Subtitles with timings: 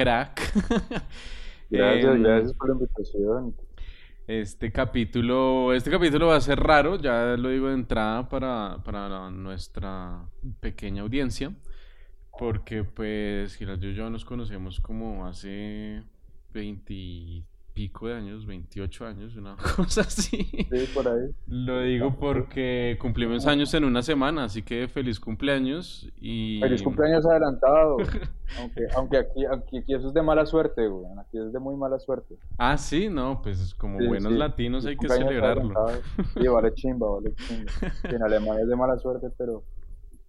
[0.00, 0.40] Crack.
[1.70, 3.54] Gracias, Em, gracias por la invitación.
[4.26, 9.30] Este capítulo, este capítulo va a ser raro, ya lo digo de entrada para, para
[9.30, 10.24] nuestra
[10.60, 11.52] pequeña audiencia,
[12.38, 16.02] porque pues Giraldo y yo nos conocemos como hace
[17.80, 20.44] veintipico de años, 28 años, una cosa así.
[20.44, 21.30] Sí, por ahí.
[21.46, 26.60] Lo digo porque cumplimos años en una semana, así que feliz cumpleaños y...
[26.60, 27.96] Feliz cumpleaños adelantado.
[28.58, 31.06] Aunque, aunque aquí, aquí, aquí eso es de mala suerte, güey.
[31.20, 32.34] Aquí es de muy mala suerte.
[32.58, 34.38] Ah, sí, no, pues como Sí, buenos sí.
[34.38, 35.72] latinos hay que celebrarlo.
[36.34, 37.70] Sí, vale chimba, vale chimba.
[37.70, 39.62] Sí, en Alemania es de mala suerte, pero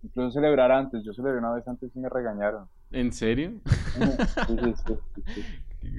[0.04, 1.04] incluso celebrar antes.
[1.04, 2.68] Yo celebré una vez antes y me regañaron.
[2.92, 3.54] ¿En serio?
[3.66, 4.56] Sí,
[4.86, 4.94] sí,
[5.34, 5.42] sí.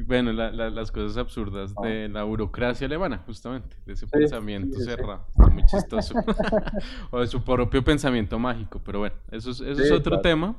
[0.06, 1.86] Bueno, la- la- las cosas absurdas Ah.
[1.86, 4.90] de la burocracia alemana, justamente, de ese Sí, pensamiento sí, sí.
[4.90, 6.14] cerrado, muy chistoso.
[7.10, 10.22] o de su propio pensamiento mágico, pero bueno, eso es, eso es otro claro.
[10.22, 10.56] tema.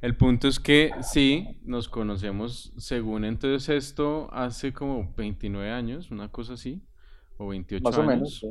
[0.00, 6.28] El punto es que sí, nos conocemos, según entonces esto, hace como 29 años, una
[6.28, 6.82] cosa así,
[7.38, 8.48] o 28 Más o menos, sí.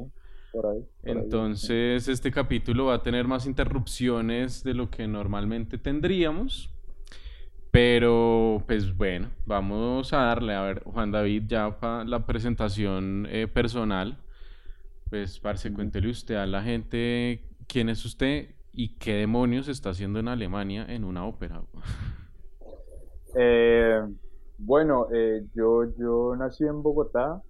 [0.53, 0.79] Por ahí.
[1.01, 1.23] por ahí.
[1.23, 6.69] Entonces, este capítulo va a tener más interrupciones de lo que normalmente tendríamos.
[7.71, 10.53] Pero, pues bueno, vamos a darle.
[10.53, 14.17] A ver, Juan David, ya para la presentación eh, personal,
[15.09, 20.19] pues, parce, cuéntele usted a la gente quién es usted y qué demonios está haciendo
[20.19, 21.63] en Alemania en una ópera.
[23.33, 24.01] Eh,
[24.57, 27.41] bueno, eh, yo, yo nací en Bogotá,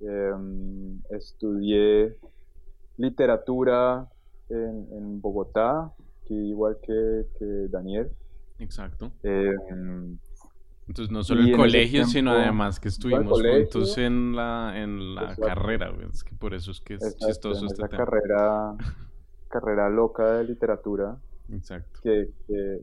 [0.00, 2.16] em, estudié
[2.96, 4.08] literatura
[4.48, 5.92] en, en Bogotá,
[6.24, 8.10] que igual que, que Daniel.
[8.58, 9.12] Exacto.
[9.22, 10.18] Em,
[10.88, 13.62] Entonces, no solo el colegio, sino tiempo además que estuvimos colegio.
[13.64, 15.42] juntos en la, en la Exacto.
[15.42, 15.90] carrera.
[15.90, 16.06] güey.
[16.12, 18.04] Es que por eso es que es exacto, chistoso este tema.
[18.04, 18.74] carrera,
[19.48, 21.16] carrera loca de literatura
[21.50, 22.00] Exacto.
[22.02, 22.80] que, que,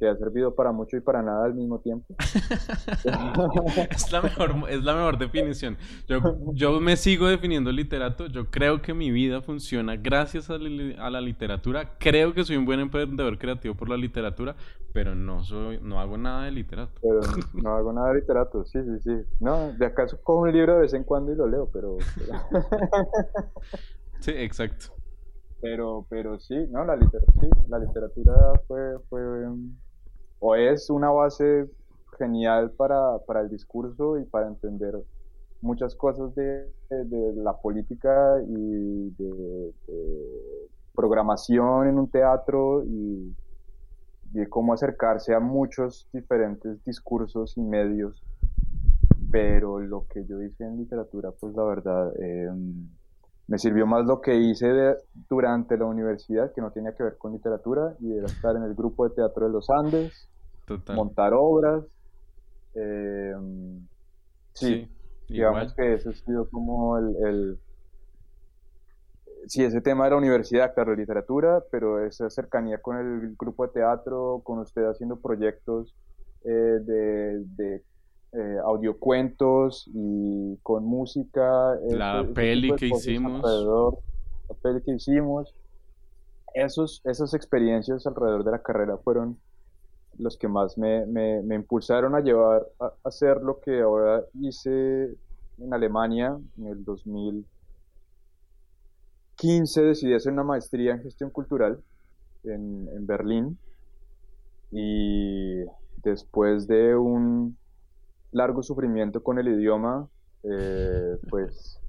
[0.00, 2.14] que ha servido para mucho y para nada al mismo tiempo.
[3.90, 5.76] Es la mejor, es la mejor definición.
[6.08, 6.20] Yo,
[6.54, 8.26] yo me sigo definiendo literato.
[8.26, 11.96] Yo creo que mi vida funciona gracias a la, li- a la literatura.
[11.98, 14.56] Creo que soy un buen emprendedor creativo por la literatura,
[14.92, 17.00] pero no soy, no hago nada de literato.
[17.02, 17.20] Pero
[17.54, 19.12] no hago nada de literato, sí, sí, sí.
[19.38, 21.96] No, de acaso cojo un libro de vez en cuando y lo leo, pero,
[24.20, 24.86] Sí, exacto.
[25.60, 28.34] pero, pero sí, no, la literatura, sí, la literatura
[28.66, 29.20] fue, fue,
[30.40, 31.68] o es una base
[32.18, 34.94] genial para, para el discurso y para entender
[35.62, 43.36] muchas cosas de, de- de la política y de, de programación en un teatro y,
[44.32, 48.24] y de cómo acercarse a muchos diferentes discursos y medios.
[49.30, 52.50] Pero lo que yo hice en literatura, pues la verdad, eh,
[53.50, 54.96] me sirvió más lo que hice de-
[55.28, 58.74] durante la universidad, que no tenía que ver con literatura, y era estar en el
[58.74, 60.30] grupo de teatro de los Andes,
[60.66, 60.96] Total.
[60.96, 61.84] montar obras.
[62.74, 63.34] eh,
[64.54, 64.88] sí, Sí,
[65.28, 65.74] digamos igual.
[65.76, 67.60] que ese ha sido como el, el-
[69.46, 73.72] Sí, ese tema de la universidad, claro, literatura, pero esa cercanía con el grupo de
[73.72, 75.96] teatro, con usted haciendo proyectos
[76.44, 77.84] eh, de, de
[78.32, 81.76] eh, audiocuentos y con música.
[81.88, 83.42] La peli que hicimos.
[84.48, 85.54] la peli que hicimos.
[86.54, 89.38] Esos, esas experiencias alrededor de la carrera fueron
[90.18, 94.24] los que más me, me, me impulsaron a llevar a, a hacer lo que ahora
[94.34, 95.16] hice
[95.60, 101.82] en Alemania en el 2015 decidí hacer una maestría en gestión cultural
[102.44, 103.58] en, en Berlín
[104.70, 105.64] y
[106.02, 107.58] después de un
[108.32, 110.08] largo sufrimiento con el idioma,
[110.42, 111.80] eh, pues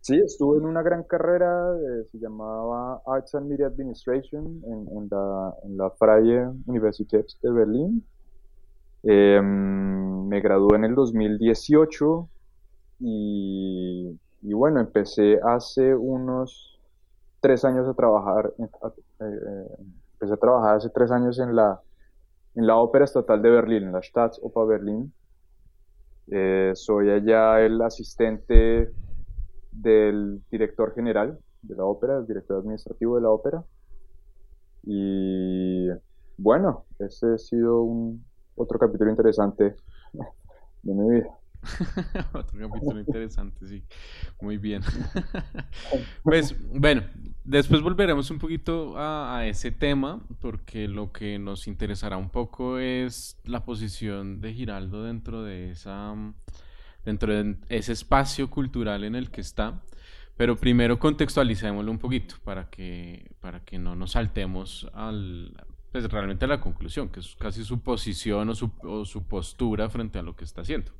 [0.00, 5.08] sí, estuve en una gran carrera, eh, se llamaba Arts and Media Administration en, en
[5.10, 8.04] la, en la Freie Universität de Berlín.
[9.02, 12.28] Eh, me gradué en el 2018
[13.00, 16.78] y, y bueno, empecé hace unos
[17.40, 19.66] tres años a trabajar, eh,
[20.12, 21.80] empecé a trabajar hace tres años en la,
[22.54, 25.12] en la Ópera Estatal de Berlín, en la Staatsoper Berlin.
[26.32, 28.90] Eh, soy allá el asistente
[29.72, 33.64] del director general de la ópera, el director administrativo de la ópera.
[34.84, 35.88] Y
[36.38, 38.24] bueno, ese ha sido un,
[38.54, 39.74] otro capítulo interesante
[40.82, 41.39] de mi vida.
[42.32, 43.82] Otro capítulo interesante, sí.
[44.40, 44.82] Muy bien.
[46.22, 47.02] Pues bueno,
[47.44, 52.78] después volveremos un poquito a, a ese tema, porque lo que nos interesará un poco
[52.78, 56.14] es la posición de Giraldo dentro de esa,
[57.04, 59.82] dentro de ese espacio cultural en el que está.
[60.36, 65.54] Pero primero contextualicémoslo un poquito para que, para que no nos saltemos al,
[65.92, 70.18] pues realmente la conclusión, que es casi su posición o su, o su postura frente
[70.18, 70.92] a lo que está haciendo.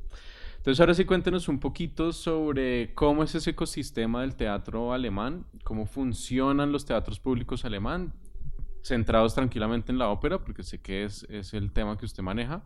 [0.61, 5.87] Entonces ahora sí cuéntenos un poquito sobre cómo es ese ecosistema del teatro alemán, cómo
[5.87, 8.12] funcionan los teatros públicos alemán,
[8.83, 12.62] centrados tranquilamente en la ópera, porque sé que es, es el tema que usted maneja,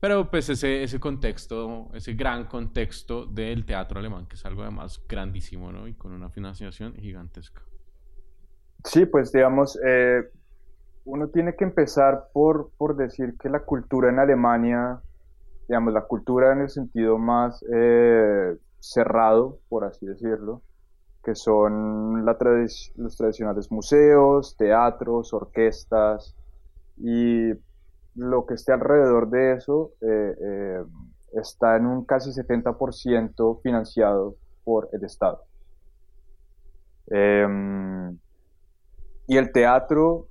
[0.00, 5.02] pero pues ese, ese contexto, ese gran contexto del teatro alemán, que es algo además
[5.08, 5.88] grandísimo, ¿no?
[5.88, 7.62] Y con una financiación gigantesca.
[8.84, 10.30] Sí, pues digamos, eh,
[11.06, 15.00] uno tiene que empezar por, por decir que la cultura en Alemania
[15.70, 20.62] digamos, la cultura en el sentido más eh, cerrado, por así decirlo,
[21.22, 26.34] que son los tradicionales museos, teatros, orquestas
[26.96, 27.52] y
[28.16, 30.84] lo que esté alrededor de eso eh, eh,
[31.34, 34.34] está en un casi 70% financiado
[34.64, 35.44] por el Estado.
[37.06, 38.18] Em,
[39.28, 40.26] y el teatro,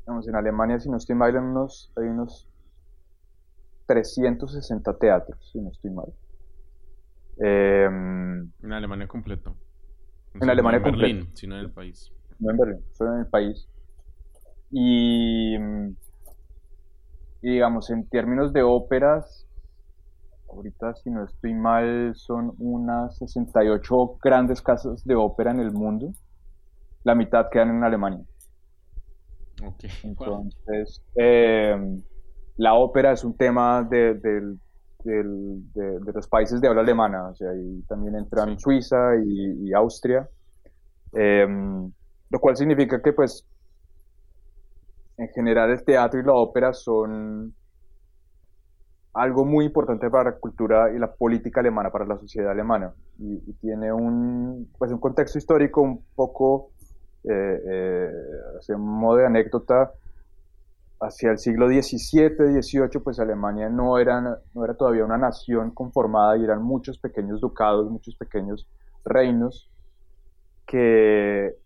[0.00, 2.51] digamos, en Alemania, si no estoy mal, unos, hay unos
[3.92, 6.06] 360 teatros, si no estoy mal.
[7.38, 9.54] Em, en Alemania completo.
[10.34, 12.10] en Alemania no en Berlín, sino en el país.
[12.38, 13.68] No en Berlín, solo en el país.
[14.70, 15.58] Y,
[17.42, 19.46] digamos, en términos de óperas,
[20.48, 26.14] ahorita si no estoy mal, son unas 68 grandes casas de ópera en el mundo.
[27.04, 28.24] La mitad quedan en Alemania.
[29.62, 29.90] Okay.
[30.02, 32.02] Entonces, em,
[32.56, 34.56] la ópera es un tema de,
[35.04, 40.28] los países de habla alemana, o sea, ahí también entran Suiza y, Austria,
[41.12, 41.90] em,
[42.30, 43.46] lo cual significa que pues
[45.18, 47.54] en general el teatro y la ópera son
[49.14, 53.52] algo muy importante para la cultura y la política alemana, para la sociedad alemana, y,
[53.54, 56.70] tiene un, pues, un contexto histórico un poco,
[57.24, 59.92] eh, eh, modo de anécdota,
[61.02, 66.36] hacia el siglo XVII, XVIII, pues Alemania no era, no era todavía una nación conformada
[66.36, 68.68] y eran muchos pequeños ducados, muchos pequeños
[69.04, 69.68] reinos
[70.64, 71.56] que,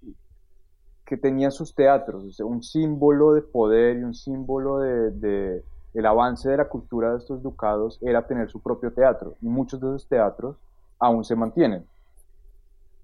[1.05, 5.63] que tenían sus teatros, un símbolo de poder y un símbolo de,
[5.93, 9.81] el avance de la cultura de estos ducados era tener su propio teatro y muchos
[9.81, 10.57] de esos teatros
[10.99, 11.85] aún se mantienen,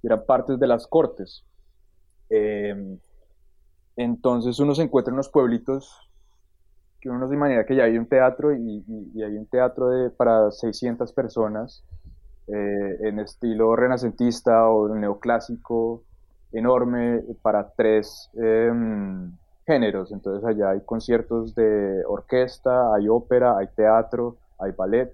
[0.02, 1.44] eran partes de las cortes.
[2.30, 2.96] Eh,
[3.96, 6.08] entonces uno se encuentra en los pueblitos
[7.02, 8.84] que uno se imagina que ya hay un teatro y,
[9.20, 11.84] hay un teatro de, para 600 personas
[12.46, 16.04] eh, en estilo renacentista o neoclásico
[16.52, 19.32] enorme para tres em,
[19.66, 20.12] géneros.
[20.12, 25.12] Entonces allá hay conciertos de orquesta, hay ópera, hay teatro, hay ballet.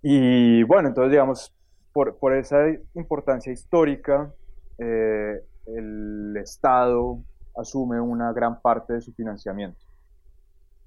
[0.00, 1.52] Y bueno, entonces digamos,
[1.92, 4.32] por, esa importancia histórica,
[4.78, 7.18] eh, el Estado
[7.56, 9.89] asume una gran parte de su financiamiento.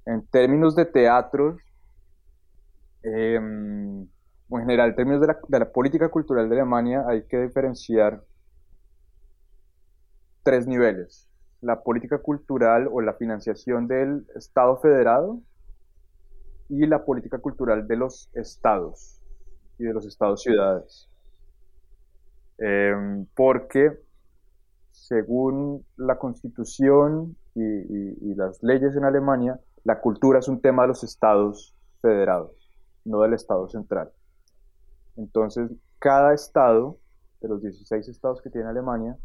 [0.06, 1.62] En términos de teatros,
[3.04, 8.22] em, en general, en términos de la, política cultural de Alemania, hay que diferenciar
[10.44, 11.30] tres niveles.
[11.62, 15.42] La política cultural o la financiación del Estado federado
[16.70, 19.22] y la política cultural de los estados
[19.80, 21.10] y de los estados ciudades.
[22.58, 23.98] Em, porque
[24.92, 31.04] según la constitución y, las leyes en Alemania, la cultura es un tema de los
[31.04, 32.52] estados federados,
[33.06, 34.12] no del estado central.
[35.18, 36.98] Entonces, cada estado,
[37.42, 39.18] de los 16 estados que tiene Alemania,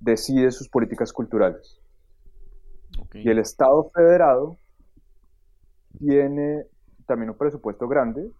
[0.00, 1.80] decide sus políticas culturales.
[3.12, 4.58] Y el estado federado
[5.98, 6.66] tiene
[7.06, 8.30] también un presupuesto grande,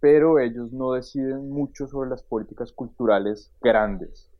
[0.00, 4.31] pero ellos no deciden mucho sobre las políticas culturales grandes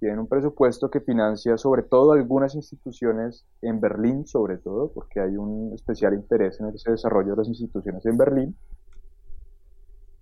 [0.00, 5.36] tienen un presupuesto que financia sobre todo algunas instituciones en Berlín, sobre todo, porque hay
[5.36, 8.56] un especial interés en ese desarrollo de las instituciones en Berlín.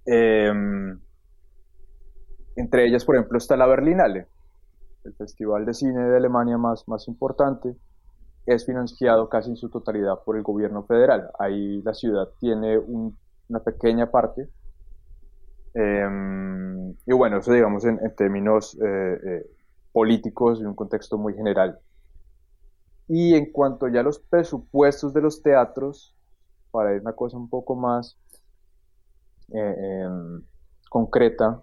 [0.04, 1.00] Em,
[2.56, 4.26] entre ellas, por ejemplo, está la Berlinale,
[5.04, 7.74] el festival de cine de Alemania más, más importante,
[8.46, 11.30] es financiado casi en su totalidad por el gobierno federal.
[11.38, 14.48] Ahí la ciudad tiene una pequeña parte.
[15.74, 19.46] Em, y bueno, eso digamos en, términos eh, eh,
[19.92, 21.78] políticos y un contexto muy general.
[23.08, 26.14] Y en cuanto ya a los presupuestos de los teatros,
[26.70, 28.18] para ir una cosa un poco más
[29.52, 30.42] eh, em,
[30.88, 31.62] concreta,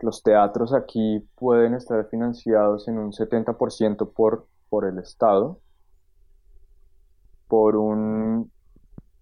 [0.00, 5.60] los teatros aquí pueden estar financiados en un 70% por, por el Estado,
[7.48, 8.50] por un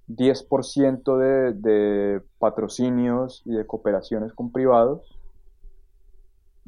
[0.08, 5.17] 10% de, de patrocinios y de cooperaciones con privados,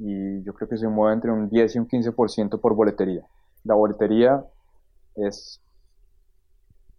[0.02, 3.26] y yo creo que se mueve entre un 10 y un 15% por boletería.
[3.64, 4.42] La boletería
[5.14, 5.60] es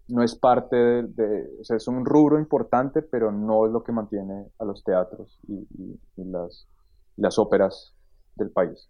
[0.07, 3.91] no es parte de, o sea, es un rubro importante, pero no es lo que
[3.93, 5.65] mantiene a los teatros y,
[6.17, 7.93] las, óperas
[8.35, 8.89] del país.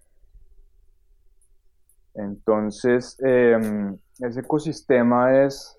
[2.15, 5.77] Entonces, em, ese ecosistema es,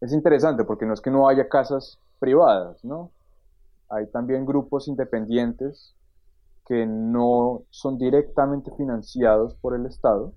[0.00, 3.10] es interesante porque no es que no haya casas privadas, ¿no?
[3.90, 5.94] Hay también grupos independientes
[6.70, 10.34] que no son directamente financiados por el Estado,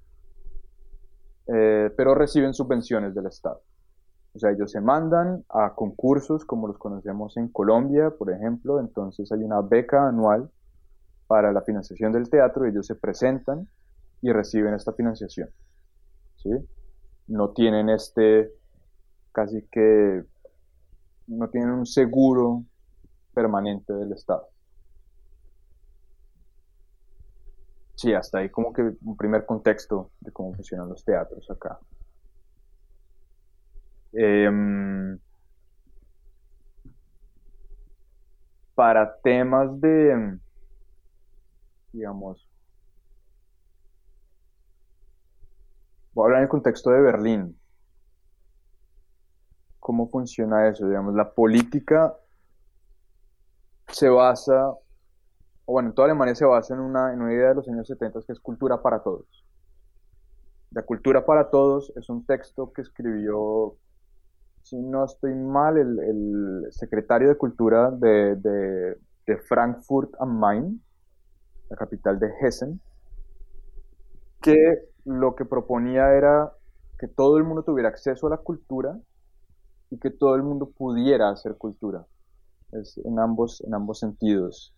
[1.45, 3.61] eh, pero reciben subvenciones del Estado.
[4.33, 9.31] O sea, ellos se mandan a concursos como los conocemos en Colombia, por ejemplo, entonces
[9.31, 10.49] hay una beca anual
[11.27, 13.67] para la financiación del teatro, ellos se presentan
[14.23, 15.49] y reciben esta financiación.
[16.37, 16.49] ¿sí?
[17.27, 18.51] No tienen este,
[19.33, 20.23] casi que,
[21.27, 22.63] no tienen un seguro
[23.35, 24.52] permanente del Estado.
[28.03, 31.79] Sí, hasta ahí como que un primer contexto de cómo funcionan los teatros acá.
[34.11, 35.17] Em,
[38.75, 40.37] para temas de,
[41.93, 42.45] digamos,
[46.11, 47.57] voy a hablar en el contexto de Berlín.
[49.79, 50.85] ¿Cómo funciona eso?
[50.89, 52.13] Digamos, la política
[53.87, 54.73] se basa,
[55.65, 57.87] o bueno, en toda Alemania se basa en una, en una idea de los años
[57.87, 59.45] 70 que es cultura para todos.
[60.71, 63.77] La cultura para todos es un texto que escribió
[64.63, 68.97] si no estoy mal, el, secretario de Cultura de,
[69.47, 70.81] Frankfurt am Main,
[71.69, 72.81] la capital de Hessen,
[74.41, 76.53] que lo que proponía era
[76.97, 78.97] que todo el mundo tuviera acceso a la cultura
[79.89, 82.05] y que todo el mundo pudiera hacer cultura.
[82.71, 84.73] En ambos, en ambos sentidos.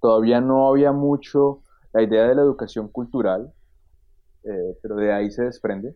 [0.00, 3.52] Todavía no había mucho la idea de la educación cultural,
[4.44, 5.94] eh, pero de ahí se desprende.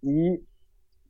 [0.00, 0.40] Y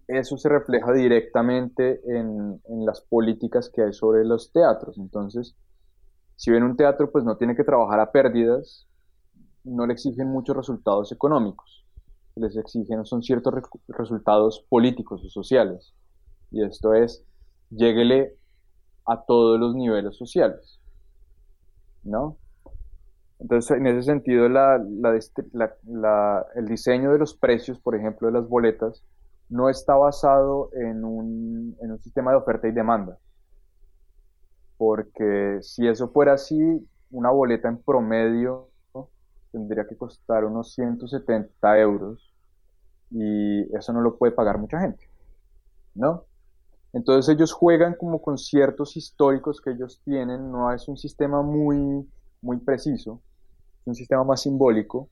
[0.08, 4.98] eso se refleja directamente en, las políticas que hay sobre los teatros.
[4.98, 5.54] Entonces,
[6.36, 8.86] si ven un teatro, pues no tiene que trabajar a pérdidas,
[9.64, 11.86] no le exigen muchos resultados económicos,
[12.34, 13.54] les exigen son ciertos
[13.88, 15.94] resultados políticos o sociales.
[16.50, 17.24] Y esto es,
[17.70, 18.36] lléguele
[19.06, 20.81] a todos los niveles sociales.
[22.02, 22.38] ¿No?
[23.38, 29.04] Entonces, en ese sentido, el diseño de los precios, por ejemplo, de las boletas,
[29.48, 33.18] no está basado en un, sistema de oferta y demanda.
[34.76, 38.68] Porque si eso fuera así, una boleta en promedio
[39.50, 42.32] tendría que costar unos 170 euros
[43.10, 45.10] y eso no lo puede pagar mucha gente,
[45.94, 46.24] ¿no?
[46.92, 52.06] Entonces ellos juegan como con ciertos históricos que ellos tienen, no es un sistema muy,
[52.42, 53.22] muy preciso,
[53.80, 55.08] es un sistema más simbólico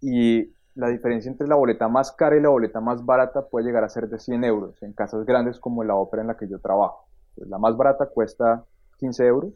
[0.00, 3.84] y la diferencia entre la boleta más cara y la boleta más barata puede llegar
[3.84, 6.58] a ser de 100 euros en casas grandes como la ópera en la que yo
[6.58, 7.06] trabajo.
[7.36, 8.64] la más barata cuesta
[8.98, 9.52] 15 euros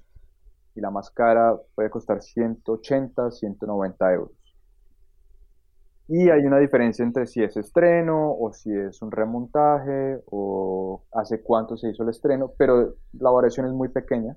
[0.75, 4.38] y la más cara puede costar 180, 190 euros.
[6.09, 11.43] Y hay una diferencia entre si es estreno o si es un remontaje o hace
[11.43, 14.35] cuánto se hizo el estreno, pero la variación es muy pequeña.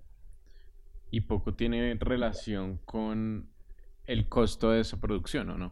[1.12, 3.50] Y poco tiene relación con
[4.06, 5.72] el costo de esa producción, ¿o no?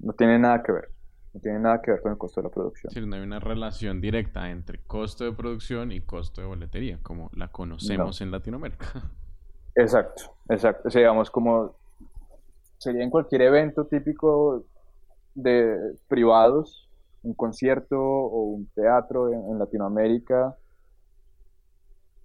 [0.00, 0.88] No tiene nada que ver.
[1.32, 2.92] No tiene nada que ver con el costo de la producción.
[2.92, 7.30] Sí, no hay una relación directa entre costo de producción y costo de boletería, como
[7.34, 8.86] la conocemos en Latinoamérica.
[9.76, 10.86] Exacto, exacto.
[10.86, 11.74] O sea, digamos, como
[12.84, 14.64] sería en cualquier evento típico
[15.34, 16.88] de privados,
[17.22, 20.56] un concierto o un teatro en, Latinoamérica.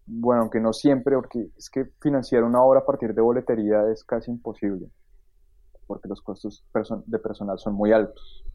[0.05, 4.03] Bueno, aunque no siempre, porque es que financiar una obra a partir de boletería es
[4.03, 4.89] casi imposible
[5.89, 6.63] porque los costos
[7.07, 8.45] de personal son muy altos.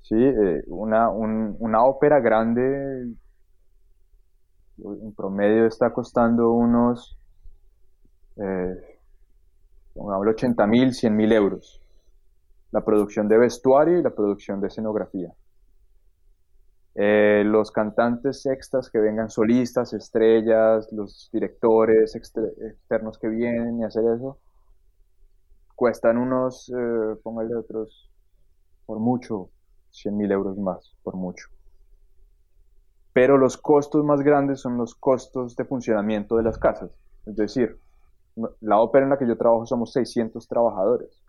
[0.00, 0.16] ¿Sí?
[0.16, 3.14] Eh, una, una ópera grande
[4.78, 7.18] en promedio está costando unos,
[8.36, 8.91] eh,
[9.94, 11.80] 80 mil, 100 mil euros.
[12.70, 15.32] La producción de vestuario y la producción de escenografía.
[16.94, 24.04] Eh, los cantantes extras que vengan solistas, estrellas, los directores externos que vienen y hacer
[24.14, 24.38] eso,
[25.74, 28.10] cuestan unos, eh, póngale otros,
[28.84, 29.50] por mucho,
[29.90, 31.48] 100 mil euros más, por mucho.
[33.14, 36.90] Pero los costos más grandes son los costos de funcionamiento de las casas.
[37.26, 37.78] Es decir,
[38.60, 41.22] la ópera en la que yo trabajo somos 600 trabajadores.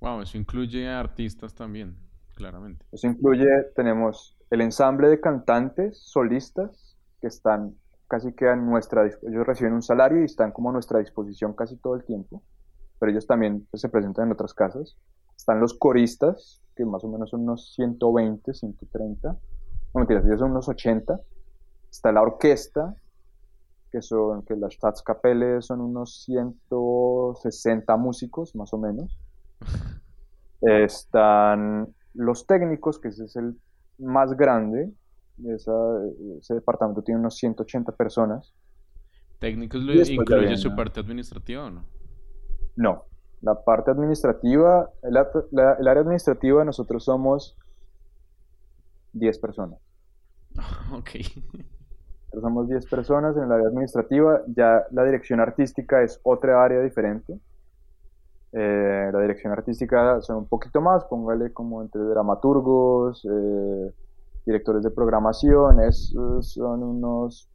[0.00, 1.96] Wow, eso incluye artistas también,
[2.34, 2.84] claramente.
[2.92, 7.74] Eso incluye, tenemos el ensamble de cantantes, solistas, que están
[8.08, 11.76] casi que a nuestra, ellos reciben un salario y están como a nuestra disposición casi
[11.76, 12.42] todo el tiempo,
[12.98, 14.96] pero ellos también pues, se presentan en otras casas.
[15.36, 19.38] Están los coristas, que más o menos son unos 120, 130, no
[19.94, 21.20] mentiras, ellos son unos 80.
[21.90, 22.94] Está la orquesta,
[23.96, 29.18] que son, que las Staatskapelle son unos 160 músicos, más o menos.
[30.60, 33.58] Están los técnicos, que ese es el
[33.98, 34.92] más grande,
[35.46, 38.52] ese departamento tiene unos 180 personas.
[39.38, 41.84] ¿Técnicos lo incluye su parte administrativa o no?
[42.76, 43.04] No,
[43.40, 47.56] la parte administrativa, el, área administrativa nosotros somos
[49.14, 49.80] 10 personas.
[50.92, 51.10] ok.
[52.32, 57.38] Somos 10 personas en el área administrativa, ya la dirección artística es otra área diferente.
[58.52, 63.92] Eh, la dirección artística son un poquito más, póngale como entre dramaturgos, eh,
[64.46, 67.50] directores de programación, son unos,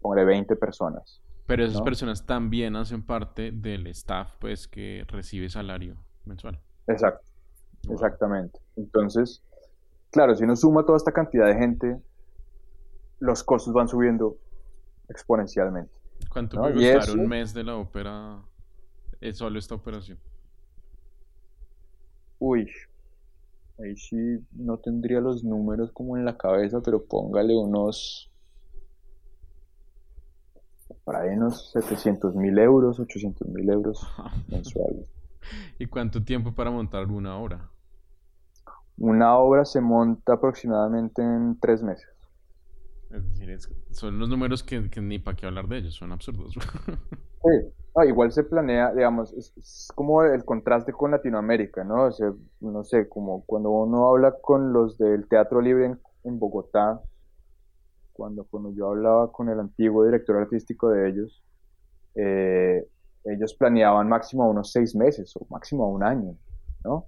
[0.00, 1.20] póngale 20 personas.
[1.46, 6.60] Pero esas personas también hacen parte del staff, pues, que recibe salario mensual.
[6.86, 7.26] Exacto,
[7.88, 8.58] exactamente.
[8.76, 9.42] Entonces,
[10.10, 11.96] claro, si uno suma toda esta cantidad de gente,
[13.20, 14.36] los costos van subiendo
[15.08, 15.92] exponencialmente.
[16.30, 18.42] ¿Cuánto puede costar un mes de la ópera?
[19.20, 20.18] Es solo esta operación.
[22.38, 22.70] Uy,
[23.78, 28.30] ahí sí no tendría los números como en la cabeza, pero póngale unos
[31.04, 34.06] para ahí unos 700 mil euros, 800 mil euros
[34.48, 35.10] mensuales.
[35.78, 37.70] ¿Y cuánto tiempo para montar una obra?
[38.98, 42.08] Una obra se monta aproximadamente en tres meses.
[43.10, 43.58] Es decir,
[43.90, 46.52] son los números que, ni para qué hablar de ellos, son absurdos.
[47.42, 52.04] sí, igual se planea, digamos, es, como el contraste con Latinoamérica, ¿no?
[52.04, 57.00] O sea, no sé, como cuando uno habla con los del Teatro Libre en, Bogotá,
[58.12, 61.42] cuando, cuando yo hablaba con el antiguo director artístico de ellos,
[62.14, 62.86] eh,
[63.24, 66.36] ellos planeaban máximo unos seis meses o máximo un año,
[66.84, 67.06] ¿no?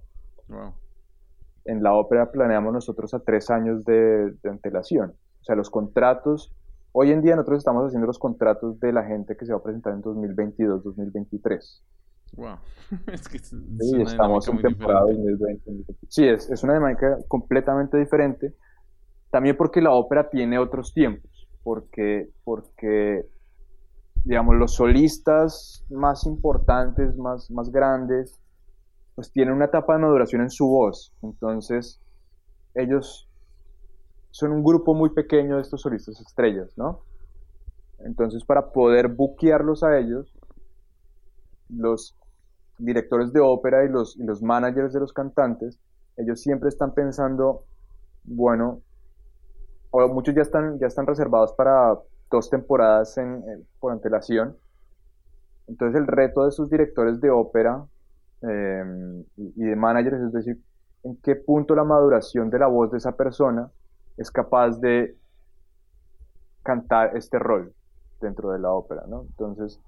[1.65, 5.13] En la ópera planeamos nosotros a tres años de antelación.
[5.41, 6.53] O sea, los contratos,
[6.91, 9.63] hoy en día nosotros estamos haciendo los contratos de la gente que se va a
[9.63, 11.83] presentar en 2022, 2023.
[12.37, 12.55] Wow.
[13.07, 13.57] es que sí,
[14.01, 15.95] estamos en temporada 2020.
[16.07, 18.55] Sí, es, es una dinámica completamente diferente.
[19.31, 21.47] También porque la ópera tiene otros tiempos.
[21.63, 23.25] Porque, porque
[24.23, 28.39] digamos, los solistas más importantes, más, más grandes,
[29.15, 31.13] pues tienen una etapa de maduración en su voz.
[31.21, 32.01] Entonces,
[32.75, 33.30] ellos
[34.31, 37.01] son un grupo muy pequeño de estos solistas estrellas, ¿no?
[37.99, 40.33] Entonces, para poder buquearlos a ellos,
[41.69, 42.17] los
[42.77, 45.77] directores de ópera y los, managers de los cantantes,
[46.17, 47.65] ellos siempre están pensando,
[48.23, 48.81] bueno,
[49.91, 51.97] o muchos ya están, ya están reservados para
[52.29, 53.43] dos temporadas en,
[53.79, 54.57] por antelación.
[55.67, 57.85] Entonces el reto de sus directores de ópera
[58.41, 60.61] eh, y de managers es decir,
[61.03, 63.69] en qué punto la maduración de la voz de esa persona
[64.17, 65.17] es capaz de
[66.63, 67.73] cantar este rol
[68.19, 69.23] dentro de la ópera, ¿no?
[69.23, 69.79] Entonces,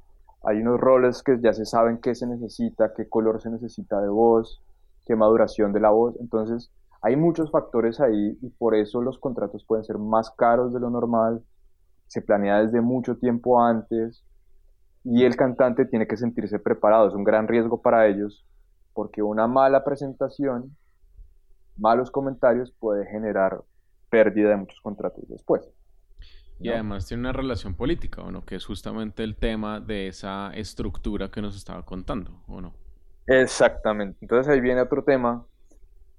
[0.44, 4.10] hay unos roles que ya se saben qué se necesita, qué color se necesita de
[4.10, 4.62] voz,
[5.06, 6.16] qué maduración de la voz.
[6.20, 10.80] Entonces, hay muchos factores ahí y por eso los contratos pueden ser más caros de
[10.80, 11.44] lo normal.
[12.08, 14.24] Se planea desde mucho tiempo antes
[15.04, 17.08] y el cantante tiene que sentirse preparado.
[17.08, 18.46] Es un gran riesgo para ellos
[18.94, 20.76] porque una mala presentación,
[21.78, 23.62] malos comentarios puede generar
[24.14, 25.68] pérdida de muchos contratos después.
[26.60, 28.46] Y además tiene una relación política, ¿o no?
[28.46, 32.76] Que es justamente el tema de esa estructura que nos estaba contando, ¿o no?
[33.26, 34.20] Exactamente.
[34.22, 35.48] Entonces ahí viene otro tema,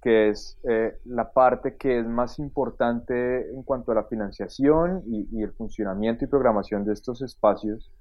[0.02, 5.40] que es eh, la parte que es más importante en cuanto a la financiación y,
[5.40, 7.92] el funcionamiento y programación de estos espacios,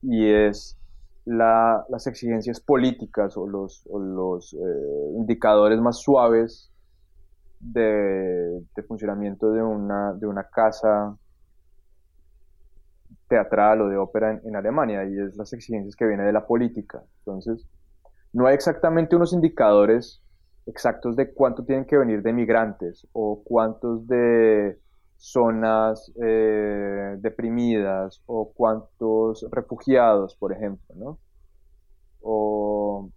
[0.00, 0.78] y es
[1.26, 6.70] las exigencias políticas o los, los eh, indicadores más suaves
[7.60, 11.16] de, funcionamiento de una, de una casa
[13.28, 17.02] teatral o de ópera en, Alemania y es las exigencias que vienen de la política.
[17.18, 17.64] Entonces,
[18.32, 20.22] no hay exactamente unos indicadores
[20.66, 24.78] exactos de cuánto tienen que venir de migrantes o cuántos de
[25.16, 31.18] zonas eh, deprimidas o cuántos refugiados, por ejemplo, ¿no?
[32.22, 33.10] O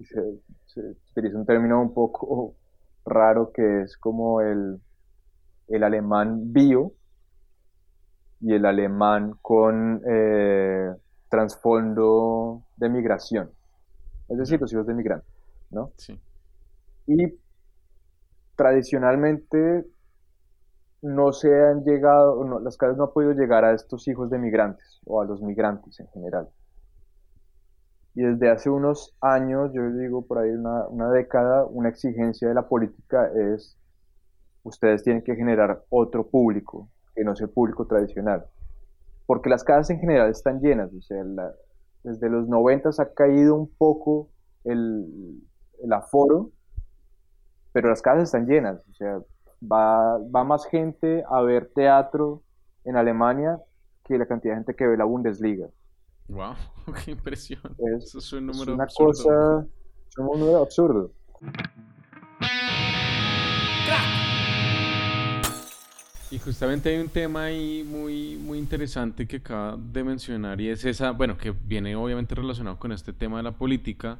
[0.00, 2.54] se, se utiliza un término un poco
[3.04, 4.80] raro que es como el,
[5.68, 6.92] el alemán bio
[8.40, 10.92] y el alemán con eh,
[11.28, 13.50] trasfondo de migración,
[14.28, 15.28] es decir, los hijos de migrantes,
[15.70, 15.92] ¿no?
[15.96, 16.20] Sí.
[17.06, 17.38] Y
[18.56, 19.86] tradicionalmente
[21.02, 24.38] no se han llegado, no, las casas no han podido llegar a estos hijos de
[24.38, 26.48] migrantes o a los migrantes en general.
[28.14, 32.54] Y desde hace unos años, yo digo por ahí una, una década, una exigencia de
[32.54, 33.76] la política es,
[34.62, 38.46] ustedes tienen que generar otro público, que no sea el público tradicional.
[39.26, 41.24] Porque las casas en general están llenas, o sea,
[42.04, 44.28] desde los 90 ha caído un poco
[44.62, 45.42] el,
[45.82, 46.50] el aforo,
[47.72, 49.18] pero las casas están llenas, o sea,
[49.60, 52.42] va, va más gente a ver teatro
[52.84, 53.58] en Alemania
[54.04, 55.68] que la cantidad de gente que ve la Bundesliga.
[56.28, 56.54] Wow,
[57.04, 57.60] qué impresión.
[57.78, 59.10] Es, Eso es un número es una absurdo.
[59.10, 59.66] cosa,
[60.08, 61.10] es un número absurdo.
[66.30, 70.84] Y justamente hay un tema ahí muy, muy interesante que acaba de mencionar y es
[70.84, 74.18] esa, bueno, que viene obviamente relacionado con este tema de la política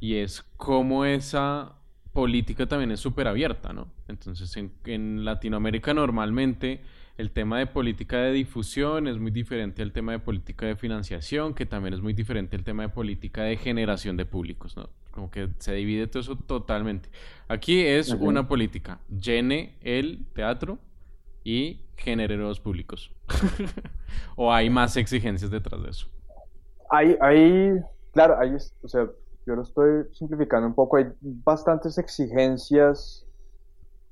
[0.00, 1.74] y es cómo esa
[2.14, 3.88] política también es súper abierta, ¿no?
[4.08, 6.80] Entonces en, en, Latinoamérica normalmente
[7.20, 11.54] el tema de política de difusión es muy diferente al tema de política de financiación,
[11.54, 14.88] que también es muy diferente al tema de política de generación de públicos, ¿no?
[15.10, 17.10] Como que se divide todo eso totalmente.
[17.46, 20.78] Aquí es una política, llene el teatro
[21.44, 23.12] y genere nuevos públicos.
[24.36, 26.06] ¿O hay más exigencias detrás de eso?
[26.90, 27.80] Hay, hay,
[28.12, 29.08] claro, hay, o sea,
[29.46, 33.26] yo lo estoy simplificando un poco, hay bastantes exigencias,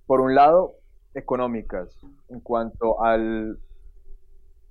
[0.07, 0.78] por un lado,
[1.15, 1.97] económicas,
[2.29, 3.59] en cuanto al...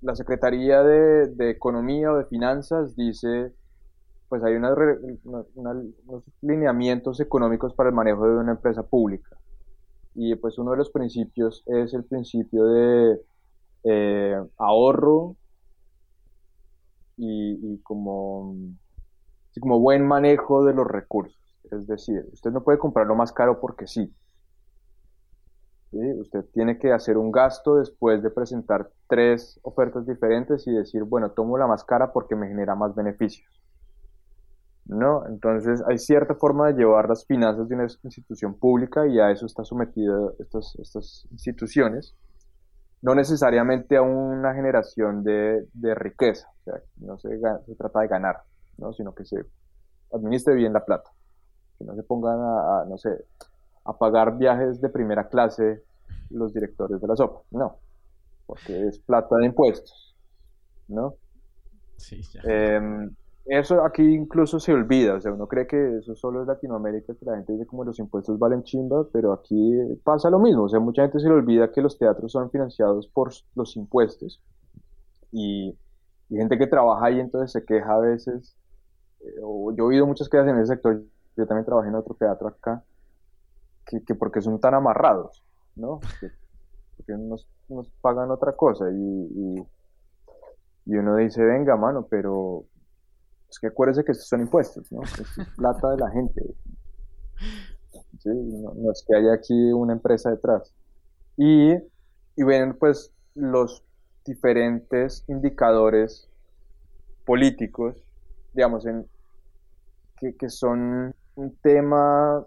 [0.02, 3.52] La Secretaría de, Economía o de Finanzas dice,
[4.30, 4.78] pues hay unos
[6.42, 9.36] lineamientos económicos para el manejo de una empresa pública.
[10.14, 13.22] Y pues uno de los principios es el principio de
[13.86, 15.36] eh, ahorro
[17.18, 18.56] y como
[19.60, 21.38] como buen manejo de los recursos.
[21.72, 24.14] Es decir, usted no puede comprarlo más caro porque sí.
[25.92, 31.32] Usted tiene que hacer un gasto después de presentar tres ofertas diferentes y decir, bueno,
[31.32, 33.48] tomo la más cara porque me genera más beneficios.
[34.86, 35.26] ¿No?
[35.28, 39.46] Entonces hay cierta forma de llevar las finanzas de una institución pública y a eso
[39.46, 42.16] está sometida estas, estas instituciones.
[43.02, 47.30] No necesariamente a una generación de, de riqueza, o sea, no se,
[47.66, 48.38] se trata de ganar,
[48.78, 48.92] ¿no?
[48.92, 49.46] sino que se
[50.12, 51.12] administre bien la plata,
[51.78, 53.10] que no se pongan a, no sé,
[53.88, 55.84] a pagar viajes de primera clase
[56.30, 57.78] los directores de la sopa, no,
[58.46, 60.16] porque es plata de impuestos,
[60.88, 61.16] ¿no?
[61.98, 62.42] Sí, ya.
[62.44, 63.10] Em,
[63.46, 67.26] eso aquí incluso se olvida, o sea, uno cree que eso solo es Latinoamérica, que
[67.26, 69.74] la gente dice como los impuestos valen chimba, pero aquí
[70.04, 73.08] pasa lo mismo, o sea, mucha gente se le olvida que los teatros son financiados
[73.08, 74.42] por los impuestos
[75.32, 75.78] y,
[76.30, 78.58] y gente que trabaja ahí entonces se queja a veces
[79.36, 81.04] yo he oído muchas quejas en ese sector,
[81.36, 82.84] yo también trabajé en otro teatro acá,
[83.88, 85.44] que, que porque son tan amarrados,
[85.76, 86.00] ¿no?
[86.98, 87.48] porque nos,
[88.02, 89.66] pagan otra cosa y,
[90.86, 92.66] y, uno dice, venga, mano, pero
[93.50, 95.02] es que acuérdese que estos son impuestos, ¿no?
[95.04, 96.42] Es plata de la gente.
[98.24, 100.74] No, no, es que haya aquí una empresa detrás.
[101.36, 103.86] Y, y ven, pues, los
[104.26, 106.30] diferentes indicadores
[107.26, 108.08] políticos
[108.58, 109.08] digamos, en,
[110.20, 112.44] que, son un tema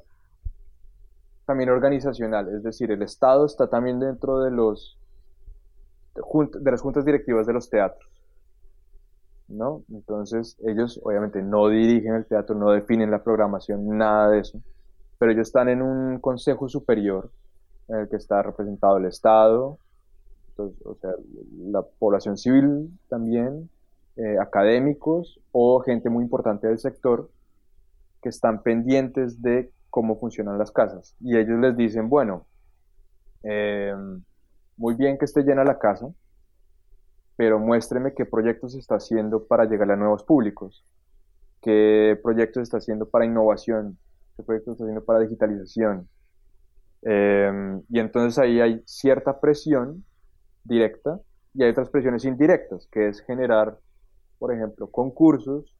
[1.51, 4.97] también organizacional, es decir, el Estado está también dentro de los
[6.15, 8.09] de las juntas directivas de los teatros.
[9.49, 9.83] ¿no?
[9.91, 14.61] Entonces, ellos obviamente no dirigen el teatro, no definen la programación, nada de eso,
[15.19, 17.33] pero ellos están en un consejo superior
[17.89, 19.77] en el que está representado el Estado,
[20.57, 21.11] o sea,
[21.59, 23.69] la población civil también,
[24.15, 27.29] eh, académicos o gente muy importante del sector
[28.23, 31.16] que están pendientes de cómo funcionan las casas.
[31.20, 32.46] Y ellos les dicen, bueno,
[33.42, 33.94] eh,
[34.76, 36.09] muy bien que esté llena la casa,
[37.37, 40.85] pero muéstreme qué proyectos está haciendo para llegar a nuevos públicos,
[41.61, 43.98] qué proyectos está haciendo para innovación,
[44.37, 46.09] qué proyectos está haciendo para digitalización.
[47.03, 50.05] Eh, y entonces ahí hay cierta presión
[50.64, 51.18] directa
[51.55, 53.79] y hay otras presiones indirectas, que es generar
[54.40, 55.76] por ejemplo, concursos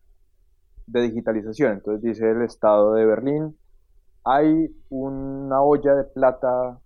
[0.86, 1.72] de digitalización.
[1.72, 3.56] Entonces dice el Estado de Berlín,
[4.24, 6.78] hay una olla de plata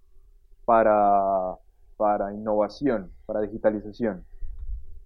[0.64, 1.56] para,
[1.96, 4.24] para innovación, para digitalización.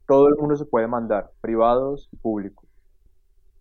[0.06, 2.68] Todo el mundo se puede mandar, privados y públicos.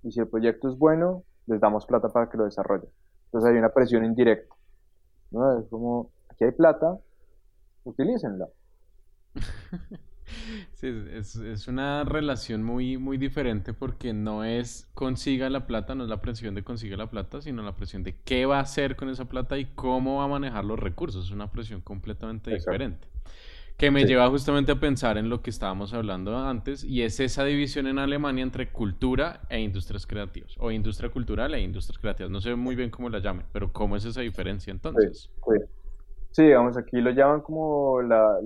[0.03, 2.89] Y si el proyecto es bueno, les damos plata para que lo desarrollen.
[3.25, 4.55] Entonces hay una presión indirecta.
[5.31, 5.59] ¿no?
[5.59, 6.97] Es como, aquí hay plata,
[7.83, 8.47] utilícenla.
[10.73, 16.03] Sí, es, es, una relación muy, muy diferente porque no es consiga la plata, no
[16.03, 18.95] es la presión de consiga la plata, sino la presión de qué va a hacer
[18.95, 21.25] con esa plata y cómo va a manejar los recursos.
[21.25, 23.07] Es una presión completamente diferente.
[23.77, 27.43] Que me lleva justamente a pensar en lo que estábamos hablando antes, y es esa
[27.43, 32.31] división en Alemania entre cultura e industrias creativas, o industria cultural e industrias creativas.
[32.31, 35.29] No sé muy bien cómo la llamen, pero ¿cómo es esa diferencia entonces?
[35.45, 35.51] Sí,
[36.35, 38.39] digamos, aquí lo llaman como la,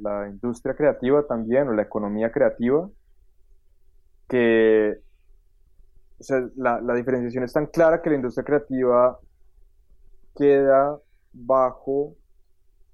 [0.00, 2.88] la, industria creativa también, o la economía creativa,
[4.28, 4.98] que
[6.18, 9.18] o sea, la, la diferenciación es tan clara que la industria creativa
[10.34, 10.98] queda
[11.32, 12.16] bajo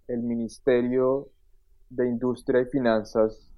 [0.09, 1.29] el Ministerio
[1.90, 3.48] de Industria y Finanzas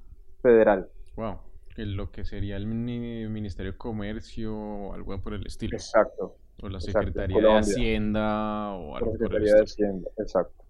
[0.42, 0.88] Federal.
[1.16, 1.38] Wow,
[1.77, 5.77] lo que sería el Ministerio de Comercio o algo por el estilo.
[5.77, 6.37] Exacto.
[6.62, 9.57] O la Secretaría de Hacienda o algo por el estilo.
[9.57, 10.62] de Hacienda, exacto.